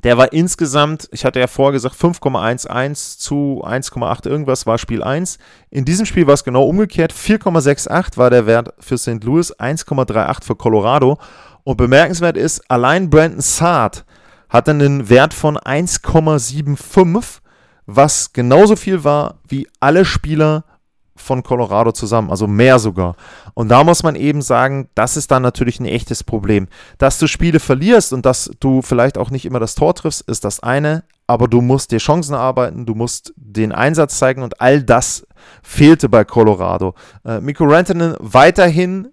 der 0.03 0.19
war 0.19 0.33
insgesamt, 0.33 1.09
ich 1.13 1.25
hatte 1.25 1.39
ja 1.39 1.47
vorher 1.47 1.73
gesagt, 1.73 1.95
5,11 1.95 3.19
zu 3.19 3.63
1,8 3.65 4.29
irgendwas 4.29 4.67
war 4.67 4.79
Spiel 4.79 5.03
1. 5.03 5.39
In 5.71 5.85
diesem 5.85 6.07
Spiel 6.07 6.27
war 6.27 6.35
es 6.35 6.45
genau 6.45 6.65
umgekehrt. 6.65 7.13
4,68 7.13 8.17
war 8.17 8.31
der 8.31 8.47
Wert 8.47 8.75
für 8.81 8.99
St. 8.99 9.23
Louis, 9.23 9.55
1,38 9.55 10.45
für 10.45 10.57
Colorado. 10.57 11.19
Und 11.63 11.77
bemerkenswert 11.77 12.37
ist, 12.37 12.69
allein 12.69 13.11
Brandon 13.11 13.41
Saad 13.41 14.05
hat 14.49 14.69
einen 14.69 15.09
Wert 15.09 15.35
von 15.35 15.57
1,75, 15.57 17.41
was 17.87 18.33
genauso 18.33 18.75
viel 18.75 19.05
war 19.05 19.37
wie 19.47 19.69
alle 19.79 20.05
Spieler 20.05 20.65
von 21.15 21.43
Colorado 21.43 21.93
zusammen, 21.93 22.31
also 22.31 22.47
mehr 22.47 22.79
sogar. 22.79 23.17
Und 23.55 23.69
da 23.69 23.85
muss 23.85 24.03
man 24.03 24.17
eben 24.17 24.43
sagen, 24.43 24.89
das 24.95 25.17
ist 25.17 25.31
dann 25.31 25.43
natürlich 25.43 25.79
ein 25.79 25.87
echtes 25.87 26.25
Problem. 26.25 26.69
Dass 26.99 27.19
du 27.19 27.27
Spiele 27.27 27.61
verlierst 27.61 28.13
und 28.13 28.25
dass 28.25 28.51
du 28.61 28.83
vielleicht 28.83 29.19
auch 29.19 29.31
nicht 29.31 29.45
immer 29.45 29.61
das 29.61 29.75
Tor 29.75 29.95
triffst, 29.95 30.23
ist 30.23 30.45
das 30.45 30.61
eine, 30.61 31.05
aber 31.27 31.49
du 31.49 31.61
musst 31.61 31.93
dir 31.93 31.99
Chancen 31.99 32.35
arbeiten, 32.35 32.87
du 32.87 32.95
musst 32.95 33.33
den 33.37 33.73
Einsatz 33.73 34.19
zeigen 34.19 34.43
und 34.43 34.61
all 34.61 34.83
das 34.83 35.27
fehlte 35.63 36.09
bei 36.09 36.25
Colorado. 36.25 36.95
Äh, 37.25 37.41
Mikko 37.41 37.65
Rantanen 37.65 38.17
weiterhin 38.19 39.09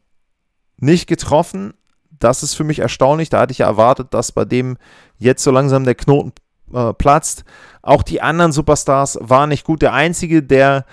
nicht 0.78 1.08
getroffen. 1.08 1.74
Das 2.12 2.44
ist 2.44 2.56
für 2.56 2.64
mich 2.64 2.80
erstaunlich. 2.80 3.30
Da 3.30 3.42
hatte 3.42 3.52
ich 3.52 3.60
ja 3.60 3.68
erwartet, 3.68 4.14
dass 4.14 4.32
bei 4.32 4.46
dem 4.46 4.78
jetzt 5.18 5.44
so 5.44 5.52
langsam 5.52 5.84
der 5.84 5.96
Knoten 5.96 6.34
äh, 6.74 6.94
platzt. 6.94 7.44
Auch 7.82 8.04
die 8.04 8.22
anderen 8.22 8.52
Superstars 8.52 9.18
waren 9.22 9.50
nicht 9.50 9.66
gut. 9.66 9.82
Der 9.82 9.94
einzige, 9.94 10.44
der 10.44 10.86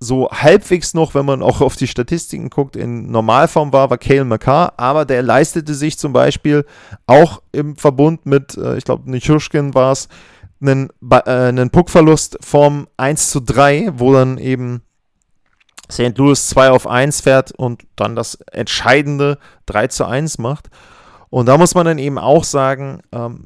so 0.00 0.28
halbwegs 0.30 0.94
noch, 0.94 1.14
wenn 1.14 1.24
man 1.24 1.42
auch 1.42 1.60
auf 1.60 1.76
die 1.76 1.86
Statistiken 1.86 2.50
guckt, 2.50 2.76
in 2.76 3.10
Normalform 3.10 3.72
war, 3.72 3.90
war 3.90 3.98
Cale 3.98 4.24
McCarr, 4.24 4.74
aber 4.76 5.04
der 5.04 5.22
leistete 5.22 5.74
sich 5.74 5.98
zum 5.98 6.12
Beispiel 6.12 6.66
auch 7.06 7.42
im 7.52 7.76
Verbund 7.76 8.26
mit, 8.26 8.56
äh, 8.56 8.76
ich 8.76 8.84
glaube, 8.84 9.10
Nichushkin 9.10 9.74
war 9.74 9.92
es, 9.92 10.08
einen, 10.60 10.90
äh, 11.10 11.30
einen 11.30 11.70
Puckverlust 11.70 12.38
vom 12.40 12.86
1 12.96 13.30
zu 13.30 13.40
3, 13.40 13.92
wo 13.96 14.12
dann 14.12 14.38
eben 14.38 14.82
St. 15.90 16.16
Louis 16.16 16.48
2 16.48 16.70
auf 16.70 16.86
1 16.86 17.20
fährt 17.20 17.52
und 17.52 17.82
dann 17.96 18.16
das 18.16 18.36
entscheidende 18.52 19.38
3 19.66 19.88
zu 19.88 20.06
1 20.06 20.38
macht. 20.38 20.70
Und 21.30 21.46
da 21.46 21.58
muss 21.58 21.74
man 21.74 21.86
dann 21.86 21.98
eben 21.98 22.18
auch 22.18 22.44
sagen, 22.44 23.00
ähm, 23.12 23.44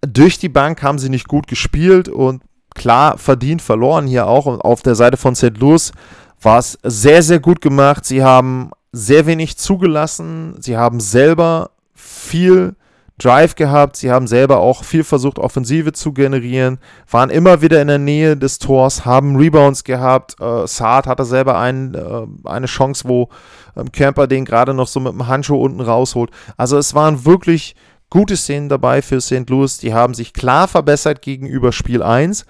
durch 0.00 0.38
die 0.38 0.48
Bank 0.48 0.82
haben 0.82 0.98
sie 0.98 1.08
nicht 1.08 1.28
gut 1.28 1.46
gespielt 1.46 2.08
und 2.08 2.42
klar 2.78 3.18
verdient 3.18 3.60
verloren 3.60 4.06
hier 4.06 4.26
auch. 4.26 4.46
Und 4.46 4.60
auf 4.60 4.82
der 4.82 4.94
Seite 4.94 5.16
von 5.16 5.34
St. 5.34 5.58
Louis 5.58 5.92
war 6.40 6.58
es 6.58 6.78
sehr, 6.82 7.22
sehr 7.22 7.40
gut 7.40 7.60
gemacht. 7.60 8.04
Sie 8.04 8.22
haben 8.22 8.70
sehr 8.92 9.26
wenig 9.26 9.58
zugelassen. 9.58 10.54
Sie 10.60 10.76
haben 10.76 11.00
selber 11.00 11.70
viel 11.94 12.74
Drive 13.18 13.56
gehabt. 13.56 13.96
Sie 13.96 14.10
haben 14.10 14.26
selber 14.26 14.58
auch 14.58 14.84
viel 14.84 15.02
versucht, 15.04 15.38
Offensive 15.38 15.92
zu 15.92 16.12
generieren. 16.12 16.78
Waren 17.10 17.30
immer 17.30 17.60
wieder 17.60 17.82
in 17.82 17.88
der 17.88 17.98
Nähe 17.98 18.36
des 18.36 18.58
Tors, 18.58 19.04
haben 19.04 19.36
Rebounds 19.36 19.84
gehabt. 19.84 20.40
Äh, 20.40 20.66
Saad 20.66 21.06
hatte 21.06 21.24
selber 21.24 21.58
ein, 21.58 21.94
äh, 21.94 22.26
eine 22.48 22.66
Chance, 22.66 23.08
wo 23.08 23.28
ähm, 23.76 23.90
Camper 23.90 24.28
den 24.28 24.44
gerade 24.44 24.72
noch 24.72 24.86
so 24.86 25.00
mit 25.00 25.12
dem 25.12 25.26
Handschuh 25.26 25.56
unten 25.56 25.80
rausholt. 25.80 26.30
Also 26.56 26.78
es 26.78 26.94
waren 26.94 27.24
wirklich 27.24 27.74
gute 28.10 28.36
Szenen 28.36 28.68
dabei 28.68 29.02
für 29.02 29.20
St. 29.20 29.48
Louis. 29.48 29.78
Die 29.78 29.94
haben 29.94 30.14
sich 30.14 30.32
klar 30.32 30.68
verbessert 30.68 31.22
gegenüber 31.22 31.72
Spiel 31.72 32.02
1. 32.02 32.46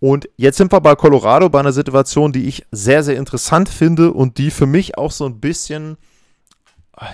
Und 0.00 0.28
jetzt 0.36 0.58
sind 0.58 0.72
wir 0.72 0.80
bei 0.80 0.94
Colorado 0.96 1.48
bei 1.48 1.60
einer 1.60 1.72
Situation, 1.72 2.32
die 2.32 2.46
ich 2.46 2.66
sehr, 2.70 3.02
sehr 3.02 3.16
interessant 3.16 3.68
finde 3.68 4.12
und 4.12 4.38
die 4.38 4.50
für 4.50 4.66
mich 4.66 4.98
auch 4.98 5.10
so 5.10 5.24
ein 5.24 5.40
bisschen, 5.40 5.96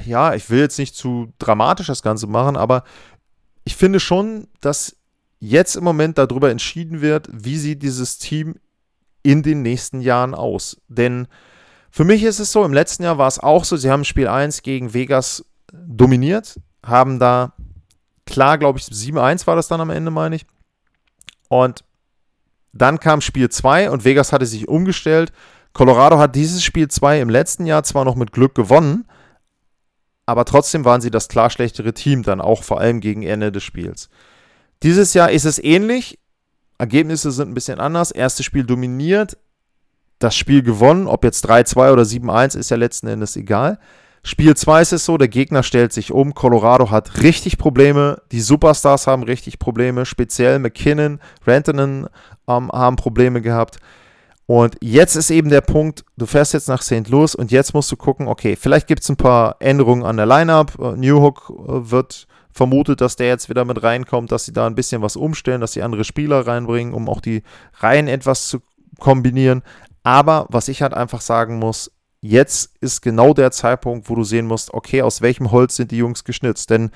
ja, 0.05 0.35
ich 0.35 0.50
will 0.50 0.61
jetzt 0.61 0.79
nicht 0.79 0.96
zu 0.96 1.33
dramatisch 1.38 1.87
das 1.87 2.03
Ganze 2.03 2.26
machen, 2.26 2.57
aber 2.57 2.83
ich 3.64 3.76
finde 3.76 4.00
schon, 4.00 4.48
dass 4.61 4.96
jetzt 5.38 5.76
im 5.76 5.85
Moment 5.85 6.18
darüber 6.18 6.50
entschieden 6.50 7.00
wird, 7.00 7.29
wie 7.33 7.59
sieht 7.59 7.83
dieses 7.83 8.18
Team 8.18 8.57
in 9.22 9.42
den 9.42 9.62
nächsten 9.62 10.00
Jahren 10.00 10.35
aus. 10.35 10.81
Denn 10.88 11.29
für 11.90 12.05
mich 12.05 12.22
ist 12.22 12.38
es 12.38 12.53
so, 12.53 12.64
im 12.64 12.72
letzten 12.72 13.03
Jahr 13.03 13.18
war 13.18 13.29
es 13.29 13.38
auch 13.38 13.64
so, 13.64 13.76
sie 13.76 13.90
haben 13.90 14.05
Spiel 14.05 14.29
1 14.29 14.62
gegen 14.62 14.94
Vegas 14.94 15.44
dominiert, 15.72 16.61
haben 16.85 17.18
da 17.18 17.55
klar, 18.31 18.57
glaube 18.59 18.79
ich, 18.79 18.87
7-1 18.87 19.47
war 19.47 19.57
das 19.57 19.69
dann 19.69 19.81
am 19.81 19.90
Ende, 19.90 20.11
meine 20.11 20.37
ich. 20.37 20.47
Und 21.49 21.85
dann 22.73 23.01
kam 23.01 23.21
Spiel 23.21 23.49
2 23.49 23.90
und 23.90 24.05
Vegas 24.05 24.33
hatte 24.33 24.47
sich 24.47 24.69
umgestellt. 24.69 25.33
Colorado 25.73 26.19
hat 26.19 26.35
dieses 26.35 26.62
Spiel 26.62 26.88
2 26.88 27.21
im 27.21 27.29
letzten 27.29 27.66
Jahr 27.66 27.83
zwar 27.83 28.05
noch 28.05 28.14
mit 28.14 28.33
Glück 28.33 28.55
gewonnen, 28.55 29.07
aber 30.27 30.45
trotzdem 30.45 30.85
waren 30.85 31.01
sie 31.01 31.11
das 31.11 31.29
klar 31.29 31.51
schlechtere 31.51 31.93
Team, 31.93 32.23
dann 32.23 32.40
auch 32.40 32.62
vor 32.62 32.81
allem 32.81 33.01
gegen 33.01 33.23
Ende 33.23 33.51
des 33.51 33.64
Spiels. 33.64 34.09
Dieses 34.83 35.12
Jahr 35.12 35.31
ist 35.31 35.45
es 35.45 35.62
ähnlich. 35.62 36.19
Ergebnisse 36.79 37.31
sind 37.31 37.51
ein 37.51 37.55
bisschen 37.55 37.81
anders. 37.81 38.11
Erstes 38.11 38.47
Spiel 38.47 38.64
dominiert, 38.64 39.37
das 40.19 40.37
Spiel 40.37 40.62
gewonnen. 40.62 41.07
Ob 41.09 41.25
jetzt 41.25 41.49
3-2 41.49 41.93
oder 41.93 42.03
7-1 42.03 42.57
ist 42.57 42.71
ja 42.71 42.77
letzten 42.77 43.09
Endes 43.09 43.37
egal. 43.37 43.79
Spiel 44.22 44.54
2 44.54 44.83
ist 44.83 44.92
es 44.92 45.04
so, 45.06 45.16
der 45.16 45.28
Gegner 45.28 45.62
stellt 45.62 45.92
sich 45.92 46.12
um. 46.12 46.35
Colorado 46.35 46.90
hat 46.90 47.22
richtig 47.22 47.56
Probleme. 47.56 48.20
Die 48.33 48.40
Superstars 48.40 49.06
haben 49.06 49.22
richtig 49.22 49.59
Probleme. 49.59 50.04
Speziell 50.04 50.59
McKinnon, 50.59 51.20
Rantanen 51.46 52.06
ähm, 52.46 52.70
haben 52.70 52.96
Probleme 52.96 53.40
gehabt. 53.40 53.78
Und 54.44 54.76
jetzt 54.83 55.14
ist 55.14 55.30
eben 55.30 55.48
der 55.48 55.61
Punkt, 55.61 56.04
du 56.16 56.26
fährst 56.26 56.54
jetzt 56.54 56.68
nach 56.68 56.83
St. 56.83 57.09
Louis 57.09 57.35
und 57.35 57.52
jetzt 57.52 57.72
musst 57.72 57.90
du 57.92 57.96
gucken, 57.96 58.26
okay, 58.26 58.56
vielleicht 58.56 58.88
gibt 58.88 59.02
es 59.02 59.09
ein 59.09 59.16
paar 59.16 59.56
Änderungen 59.61 60.04
an 60.04 60.16
der 60.16 60.26
Lineup. 60.26 60.76
Äh, 60.78 60.96
Newhook 60.96 61.50
äh, 61.50 61.90
wird 61.90 62.26
vermutet, 62.52 63.00
dass 63.00 63.16
der 63.16 63.28
jetzt 63.28 63.48
wieder 63.48 63.64
mit 63.64 63.83
reinkommt, 63.83 64.33
dass 64.33 64.44
sie 64.44 64.52
da 64.52 64.66
ein 64.66 64.74
bisschen 64.74 65.02
was 65.02 65.16
umstellen, 65.16 65.61
dass 65.61 65.72
sie 65.72 65.83
andere 65.83 66.04
Spieler 66.04 66.46
reinbringen, 66.46 66.94
um 66.94 67.09
auch 67.09 67.20
die 67.20 67.42
Reihen 67.78 68.09
etwas 68.09 68.48
zu 68.48 68.59
kombinieren. 68.98 69.62
Aber 70.02 70.46
was 70.50 70.68
ich 70.68 70.83
halt 70.83 70.94
einfach 70.94 71.20
sagen 71.20 71.59
muss, 71.59 71.92
jetzt 72.20 72.72
ist 72.80 73.00
genau 73.00 73.35
der 73.35 73.50
Zeitpunkt, 73.50 74.09
wo 74.09 74.14
du 74.14 74.24
sehen 74.24 74.46
musst, 74.46 74.74
okay, 74.74 75.02
aus 75.02 75.22
welchem 75.22 75.50
Holz 75.50 75.76
sind 75.76 75.90
die 75.90 75.98
Jungs 75.98 76.24
geschnitzt? 76.24 76.70
Denn 76.70 76.90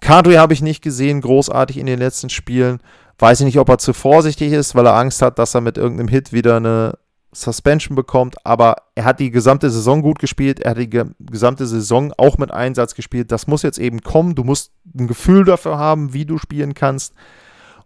Kadri 0.00 0.34
habe 0.34 0.52
ich 0.52 0.62
nicht 0.62 0.82
gesehen, 0.82 1.20
großartig 1.20 1.78
in 1.78 1.86
den 1.86 1.98
letzten 1.98 2.30
Spielen. 2.30 2.80
Weiß 3.18 3.40
ich 3.40 3.46
nicht, 3.46 3.58
ob 3.58 3.68
er 3.68 3.78
zu 3.78 3.92
vorsichtig 3.92 4.52
ist, 4.52 4.74
weil 4.74 4.86
er 4.86 4.96
Angst 4.96 5.22
hat, 5.22 5.38
dass 5.38 5.54
er 5.54 5.60
mit 5.60 5.78
irgendeinem 5.78 6.08
Hit 6.08 6.32
wieder 6.32 6.56
eine 6.56 6.98
Suspension 7.32 7.94
bekommt. 7.94 8.44
Aber 8.44 8.76
er 8.94 9.04
hat 9.04 9.20
die 9.20 9.30
gesamte 9.30 9.70
Saison 9.70 10.02
gut 10.02 10.18
gespielt. 10.18 10.60
Er 10.60 10.72
hat 10.72 10.78
die 10.78 10.90
gesamte 11.20 11.66
Saison 11.66 12.12
auch 12.16 12.38
mit 12.38 12.50
Einsatz 12.50 12.94
gespielt. 12.94 13.32
Das 13.32 13.46
muss 13.46 13.62
jetzt 13.62 13.78
eben 13.78 14.00
kommen. 14.02 14.34
Du 14.34 14.44
musst 14.44 14.72
ein 14.98 15.06
Gefühl 15.06 15.44
dafür 15.44 15.78
haben, 15.78 16.12
wie 16.12 16.24
du 16.24 16.38
spielen 16.38 16.74
kannst. 16.74 17.14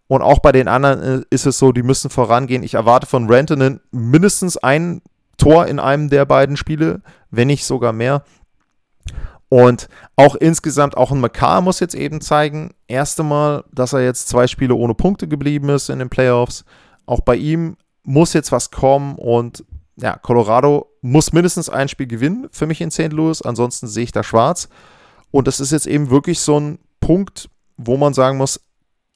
Und 0.06 0.22
auch 0.22 0.38
bei 0.38 0.52
den 0.52 0.68
anderen 0.68 1.02
äh, 1.02 1.24
ist 1.28 1.46
es 1.46 1.58
so, 1.58 1.72
die 1.72 1.82
müssen 1.82 2.10
vorangehen. 2.10 2.62
Ich 2.62 2.74
erwarte 2.74 3.06
von 3.06 3.30
Rantanen 3.30 3.80
mindestens 3.90 4.56
ein 4.56 5.02
Tor 5.38 5.66
in 5.66 5.81
einem 5.81 6.11
der 6.11 6.27
beiden 6.27 6.57
Spiele, 6.57 7.01
wenn 7.31 7.46
nicht 7.46 7.64
sogar 7.64 7.92
mehr. 7.92 8.22
Und 9.48 9.88
auch 10.16 10.35
insgesamt, 10.35 10.96
auch 10.96 11.11
ein 11.11 11.20
McCarr 11.20 11.62
muss 11.62 11.81
jetzt 11.81 11.94
eben 11.94 12.20
zeigen, 12.20 12.74
erste 12.87 13.22
Mal, 13.22 13.64
dass 13.72 13.94
er 13.94 14.05
jetzt 14.05 14.29
zwei 14.29 14.46
Spiele 14.46 14.74
ohne 14.74 14.94
Punkte 14.94 15.27
geblieben 15.27 15.70
ist 15.70 15.88
in 15.88 16.01
den 16.01 16.11
Playoffs. 16.11 16.64
Auch 17.07 17.20
bei 17.20 17.37
ihm 17.37 17.77
muss 18.03 18.35
jetzt 18.35 18.53
was 18.53 18.70
kommen 18.70 19.14
und 19.16 19.64
ja, 19.96 20.18
Colorado 20.18 20.92
muss 21.01 21.33
mindestens 21.33 21.70
ein 21.70 21.88
Spiel 21.88 22.07
gewinnen 22.07 22.48
für 22.53 22.66
mich 22.66 22.81
in 22.81 22.90
St. 22.90 23.12
Louis, 23.12 23.40
ansonsten 23.40 23.87
sehe 23.87 24.05
ich 24.05 24.12
da 24.12 24.22
schwarz. 24.22 24.68
Und 25.31 25.46
das 25.46 25.61
ist 25.61 25.72
jetzt 25.72 25.87
eben 25.87 26.11
wirklich 26.11 26.40
so 26.40 26.61
ein 26.61 26.79
Punkt, 27.01 27.48
wo 27.77 27.96
man 27.96 28.12
sagen 28.12 28.37
muss, 28.38 28.61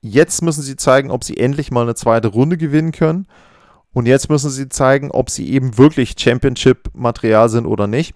Jetzt 0.03 0.43
müssen 0.43 0.63
sie 0.63 0.75
zeigen, 0.75 1.13
ob 1.13 1.23
sie 1.23 1.37
endlich 1.37 1.71
mal 1.71 1.83
eine 1.83 1.95
zweite 1.95 2.27
Runde 2.29 2.57
gewinnen 2.57 2.91
können. 2.91 3.29
Und 3.93 4.07
jetzt 4.07 4.31
müssen 4.31 4.51
sie 4.51 4.69
zeigen, 4.69 5.11
ob 5.11 5.31
sie 5.31 5.51
eben 5.51 5.77
wirklich 5.77 6.15
Championship-Material 6.19 7.49
sind 7.49 7.67
oder 7.67 7.87
nicht. 7.87 8.15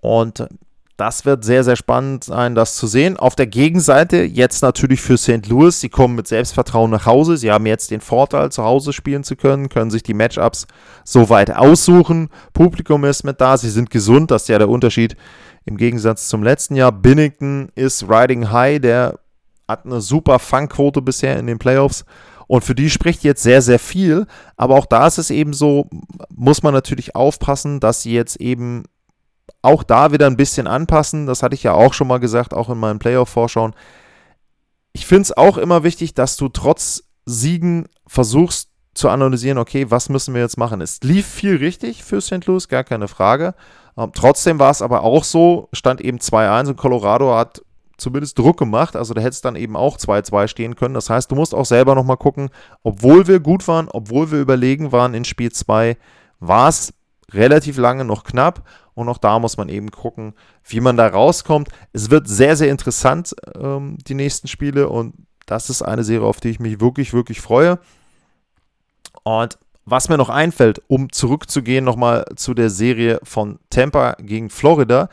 Und 0.00 0.48
das 0.96 1.24
wird 1.24 1.44
sehr, 1.44 1.64
sehr 1.64 1.76
spannend 1.76 2.24
sein, 2.24 2.54
das 2.54 2.76
zu 2.76 2.86
sehen. 2.86 3.16
Auf 3.16 3.34
der 3.34 3.46
Gegenseite 3.46 4.18
jetzt 4.18 4.62
natürlich 4.62 5.00
für 5.00 5.16
St. 5.16 5.48
Louis. 5.48 5.80
Sie 5.80 5.88
kommen 5.88 6.14
mit 6.14 6.28
Selbstvertrauen 6.28 6.90
nach 6.90 7.06
Hause. 7.06 7.36
Sie 7.36 7.50
haben 7.50 7.66
jetzt 7.66 7.90
den 7.90 8.00
Vorteil, 8.00 8.52
zu 8.52 8.62
Hause 8.62 8.92
spielen 8.92 9.24
zu 9.24 9.34
können, 9.34 9.68
können 9.68 9.90
sich 9.90 10.02
die 10.02 10.14
Matchups 10.14 10.66
so 11.04 11.28
weit 11.28 11.54
aussuchen. 11.54 12.28
Publikum 12.52 13.04
ist 13.04 13.24
mit 13.24 13.40
da. 13.40 13.56
Sie 13.56 13.70
sind 13.70 13.90
gesund. 13.90 14.30
Das 14.30 14.42
ist 14.42 14.48
ja 14.48 14.58
der 14.58 14.68
Unterschied 14.68 15.16
im 15.64 15.76
Gegensatz 15.76 16.28
zum 16.28 16.42
letzten 16.42 16.76
Jahr. 16.76 16.92
Binnington 16.92 17.70
ist 17.74 18.08
riding 18.08 18.50
high. 18.50 18.80
Der 18.80 19.18
hat 19.66 19.86
eine 19.86 20.00
super 20.00 20.38
Fangquote 20.38 21.00
bisher 21.02 21.38
in 21.38 21.46
den 21.46 21.58
Playoffs. 21.58 22.04
Und 22.52 22.64
für 22.64 22.74
die 22.74 22.90
spricht 22.90 23.24
jetzt 23.24 23.42
sehr, 23.42 23.62
sehr 23.62 23.78
viel. 23.78 24.26
Aber 24.58 24.74
auch 24.74 24.84
da 24.84 25.06
ist 25.06 25.16
es 25.16 25.30
eben 25.30 25.54
so, 25.54 25.88
muss 26.28 26.62
man 26.62 26.74
natürlich 26.74 27.16
aufpassen, 27.16 27.80
dass 27.80 28.02
sie 28.02 28.12
jetzt 28.12 28.36
eben 28.36 28.82
auch 29.62 29.82
da 29.82 30.12
wieder 30.12 30.26
ein 30.26 30.36
bisschen 30.36 30.66
anpassen. 30.66 31.26
Das 31.26 31.42
hatte 31.42 31.54
ich 31.54 31.62
ja 31.62 31.72
auch 31.72 31.94
schon 31.94 32.08
mal 32.08 32.20
gesagt, 32.20 32.52
auch 32.52 32.68
in 32.68 32.76
meinen 32.76 32.98
Playoff-Vorschauen. 32.98 33.72
Ich 34.92 35.06
finde 35.06 35.22
es 35.22 35.34
auch 35.34 35.56
immer 35.56 35.82
wichtig, 35.82 36.12
dass 36.12 36.36
du 36.36 36.50
trotz 36.50 37.04
Siegen 37.24 37.86
versuchst 38.06 38.68
zu 38.92 39.08
analysieren, 39.08 39.56
okay, 39.56 39.90
was 39.90 40.10
müssen 40.10 40.34
wir 40.34 40.42
jetzt 40.42 40.58
machen? 40.58 40.82
Es 40.82 41.00
lief 41.02 41.26
viel 41.26 41.56
richtig 41.56 42.04
für 42.04 42.20
St. 42.20 42.44
Louis, 42.44 42.68
gar 42.68 42.84
keine 42.84 43.08
Frage. 43.08 43.54
Ähm, 43.96 44.10
trotzdem 44.14 44.58
war 44.58 44.72
es 44.72 44.82
aber 44.82 45.04
auch 45.04 45.24
so, 45.24 45.70
stand 45.72 46.02
eben 46.02 46.18
2-1 46.18 46.68
und 46.68 46.76
Colorado 46.76 47.34
hat 47.34 47.62
zumindest 48.02 48.38
Druck 48.38 48.58
gemacht. 48.58 48.96
Also 48.96 49.14
da 49.14 49.20
hätte 49.20 49.30
es 49.30 49.40
dann 49.40 49.56
eben 49.56 49.76
auch 49.76 49.96
2-2 49.96 50.48
stehen 50.48 50.76
können. 50.76 50.94
Das 50.94 51.08
heißt, 51.08 51.30
du 51.30 51.34
musst 51.34 51.54
auch 51.54 51.64
selber 51.64 51.94
nochmal 51.94 52.16
gucken, 52.16 52.50
obwohl 52.82 53.26
wir 53.26 53.40
gut 53.40 53.66
waren, 53.68 53.88
obwohl 53.88 54.30
wir 54.30 54.40
überlegen 54.40 54.92
waren 54.92 55.14
in 55.14 55.24
Spiel 55.24 55.52
2, 55.52 55.96
war 56.40 56.68
es 56.68 56.92
relativ 57.32 57.78
lange 57.78 58.04
noch 58.04 58.24
knapp. 58.24 58.62
Und 58.94 59.08
auch 59.08 59.18
da 59.18 59.38
muss 59.38 59.56
man 59.56 59.68
eben 59.68 59.90
gucken, 59.90 60.34
wie 60.64 60.80
man 60.80 60.96
da 60.96 61.06
rauskommt. 61.06 61.68
Es 61.92 62.10
wird 62.10 62.28
sehr, 62.28 62.56
sehr 62.56 62.70
interessant, 62.70 63.34
ähm, 63.58 63.96
die 64.06 64.14
nächsten 64.14 64.48
Spiele. 64.48 64.88
Und 64.88 65.14
das 65.46 65.70
ist 65.70 65.82
eine 65.82 66.04
Serie, 66.04 66.26
auf 66.26 66.40
die 66.40 66.50
ich 66.50 66.60
mich 66.60 66.80
wirklich, 66.80 67.14
wirklich 67.14 67.40
freue. 67.40 67.78
Und 69.22 69.58
was 69.84 70.08
mir 70.08 70.18
noch 70.18 70.28
einfällt, 70.28 70.82
um 70.88 71.10
zurückzugehen 71.10 71.84
nochmal 71.84 72.24
zu 72.36 72.54
der 72.54 72.70
Serie 72.70 73.18
von 73.22 73.58
Tampa 73.70 74.16
gegen 74.20 74.50
Florida, 74.50 75.08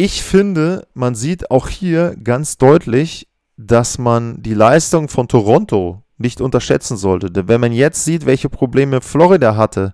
ich 0.00 0.22
finde, 0.22 0.88
man 0.94 1.14
sieht 1.14 1.50
auch 1.50 1.68
hier 1.68 2.16
ganz 2.24 2.56
deutlich, 2.56 3.28
dass 3.58 3.98
man 3.98 4.42
die 4.42 4.54
Leistung 4.54 5.10
von 5.10 5.28
Toronto 5.28 6.02
nicht 6.16 6.40
unterschätzen 6.40 6.96
sollte. 6.96 7.30
Denn 7.30 7.48
wenn 7.48 7.60
man 7.60 7.72
jetzt 7.72 8.06
sieht, 8.06 8.24
welche 8.24 8.48
Probleme 8.48 9.02
Florida 9.02 9.56
hatte 9.56 9.92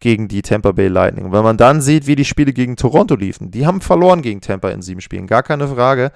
gegen 0.00 0.26
die 0.26 0.42
Tampa 0.42 0.72
Bay 0.72 0.88
Lightning, 0.88 1.30
wenn 1.30 1.44
man 1.44 1.56
dann 1.56 1.80
sieht, 1.80 2.08
wie 2.08 2.16
die 2.16 2.24
Spiele 2.24 2.52
gegen 2.52 2.74
Toronto 2.74 3.14
liefen, 3.14 3.52
die 3.52 3.64
haben 3.64 3.80
verloren 3.80 4.20
gegen 4.20 4.40
Tampa 4.40 4.70
in 4.70 4.82
sieben 4.82 5.00
Spielen, 5.00 5.28
gar 5.28 5.44
keine 5.44 5.68
Frage. 5.68 6.10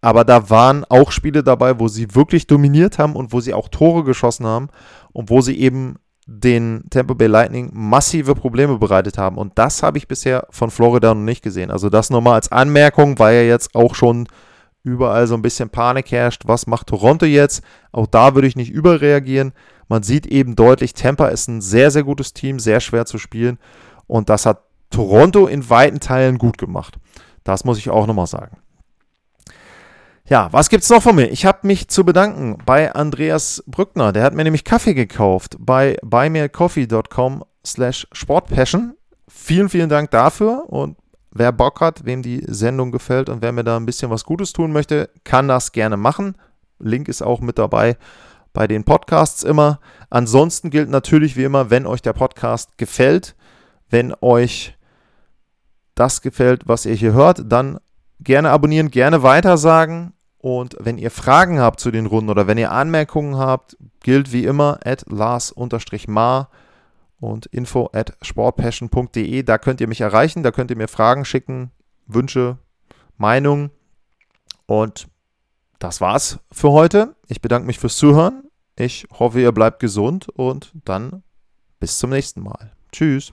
Aber 0.00 0.22
da 0.22 0.48
waren 0.48 0.84
auch 0.84 1.10
Spiele 1.10 1.42
dabei, 1.42 1.80
wo 1.80 1.88
sie 1.88 2.14
wirklich 2.14 2.46
dominiert 2.46 3.00
haben 3.00 3.16
und 3.16 3.32
wo 3.32 3.40
sie 3.40 3.52
auch 3.52 3.68
Tore 3.68 4.04
geschossen 4.04 4.46
haben 4.46 4.68
und 5.10 5.28
wo 5.28 5.40
sie 5.40 5.58
eben 5.58 5.96
den 6.26 6.84
Tampa 6.90 7.14
Bay 7.14 7.28
Lightning 7.28 7.70
massive 7.72 8.34
Probleme 8.34 8.78
bereitet 8.78 9.16
haben. 9.16 9.38
Und 9.38 9.52
das 9.56 9.82
habe 9.82 9.98
ich 9.98 10.08
bisher 10.08 10.46
von 10.50 10.70
Florida 10.70 11.14
noch 11.14 11.22
nicht 11.22 11.42
gesehen. 11.42 11.70
Also 11.70 11.88
das 11.88 12.10
nochmal 12.10 12.34
als 12.34 12.50
Anmerkung, 12.50 13.18
weil 13.18 13.36
ja 13.36 13.42
jetzt 13.42 13.74
auch 13.76 13.94
schon 13.94 14.26
überall 14.82 15.26
so 15.28 15.34
ein 15.34 15.42
bisschen 15.42 15.70
Panik 15.70 16.10
herrscht. 16.10 16.42
Was 16.46 16.66
macht 16.66 16.88
Toronto 16.88 17.26
jetzt? 17.26 17.62
Auch 17.92 18.06
da 18.08 18.34
würde 18.34 18.48
ich 18.48 18.56
nicht 18.56 18.70
überreagieren. 18.70 19.52
Man 19.88 20.02
sieht 20.02 20.26
eben 20.26 20.56
deutlich, 20.56 20.94
Tampa 20.94 21.28
ist 21.28 21.48
ein 21.48 21.60
sehr, 21.60 21.92
sehr 21.92 22.02
gutes 22.02 22.32
Team, 22.32 22.58
sehr 22.58 22.80
schwer 22.80 23.06
zu 23.06 23.18
spielen. 23.18 23.58
Und 24.08 24.28
das 24.28 24.46
hat 24.46 24.62
Toronto 24.90 25.46
in 25.46 25.68
weiten 25.70 26.00
Teilen 26.00 26.38
gut 26.38 26.58
gemacht. 26.58 26.98
Das 27.44 27.64
muss 27.64 27.78
ich 27.78 27.90
auch 27.90 28.06
nochmal 28.06 28.26
sagen. 28.26 28.58
Ja, 30.28 30.52
was 30.52 30.70
gibt's 30.70 30.90
noch 30.90 31.04
von 31.04 31.14
mir? 31.14 31.30
Ich 31.30 31.46
habe 31.46 31.64
mich 31.68 31.86
zu 31.86 32.04
bedanken 32.04 32.58
bei 32.66 32.92
Andreas 32.92 33.62
Brückner. 33.68 34.12
Der 34.12 34.24
hat 34.24 34.34
mir 34.34 34.42
nämlich 34.42 34.64
Kaffee 34.64 34.94
gekauft 34.94 35.56
bei 35.60 35.96
buymeacoffee.com 36.02 37.44
slash 37.64 38.08
sportpassion. 38.10 38.96
Vielen, 39.28 39.68
vielen 39.68 39.88
Dank 39.88 40.10
dafür 40.10 40.64
und 40.66 40.96
wer 41.30 41.52
Bock 41.52 41.80
hat, 41.80 42.04
wem 42.04 42.22
die 42.22 42.42
Sendung 42.48 42.90
gefällt 42.90 43.28
und 43.28 43.40
wer 43.40 43.52
mir 43.52 43.62
da 43.62 43.76
ein 43.76 43.86
bisschen 43.86 44.10
was 44.10 44.24
Gutes 44.24 44.52
tun 44.52 44.72
möchte, 44.72 45.10
kann 45.22 45.46
das 45.46 45.70
gerne 45.70 45.96
machen. 45.96 46.36
Link 46.80 47.06
ist 47.06 47.22
auch 47.22 47.40
mit 47.40 47.56
dabei 47.56 47.96
bei 48.52 48.66
den 48.66 48.82
Podcasts 48.82 49.44
immer. 49.44 49.78
Ansonsten 50.10 50.70
gilt 50.70 50.90
natürlich 50.90 51.36
wie 51.36 51.44
immer, 51.44 51.70
wenn 51.70 51.86
euch 51.86 52.02
der 52.02 52.14
Podcast 52.14 52.78
gefällt, 52.78 53.36
wenn 53.90 54.12
euch 54.20 54.76
das 55.94 56.20
gefällt, 56.20 56.66
was 56.66 56.84
ihr 56.84 56.94
hier 56.94 57.12
hört, 57.12 57.42
dann 57.44 57.78
gerne 58.18 58.50
abonnieren, 58.50 58.90
gerne 58.90 59.22
weitersagen 59.22 60.14
und 60.46 60.76
wenn 60.78 60.96
ihr 60.96 61.10
Fragen 61.10 61.58
habt 61.58 61.80
zu 61.80 61.90
den 61.90 62.06
Runden 62.06 62.30
oder 62.30 62.46
wenn 62.46 62.56
ihr 62.56 62.70
Anmerkungen 62.70 63.36
habt, 63.36 63.76
gilt 63.98 64.30
wie 64.30 64.44
immer 64.44 64.78
at 64.84 65.04
lars-mar 65.10 66.50
und 67.18 67.46
info 67.46 67.90
at 67.92 68.16
sportpassion.de. 68.22 69.42
Da 69.42 69.58
könnt 69.58 69.80
ihr 69.80 69.88
mich 69.88 70.02
erreichen, 70.02 70.44
da 70.44 70.52
könnt 70.52 70.70
ihr 70.70 70.76
mir 70.76 70.86
Fragen 70.86 71.24
schicken, 71.24 71.72
Wünsche, 72.06 72.58
Meinungen. 73.16 73.72
Und 74.66 75.08
das 75.80 76.00
war's 76.00 76.38
für 76.52 76.70
heute. 76.70 77.16
Ich 77.26 77.40
bedanke 77.40 77.66
mich 77.66 77.80
fürs 77.80 77.96
Zuhören. 77.96 78.44
Ich 78.76 79.08
hoffe, 79.18 79.40
ihr 79.40 79.50
bleibt 79.50 79.80
gesund 79.80 80.28
und 80.28 80.70
dann 80.84 81.24
bis 81.80 81.98
zum 81.98 82.10
nächsten 82.10 82.40
Mal. 82.40 82.70
Tschüss. 82.92 83.32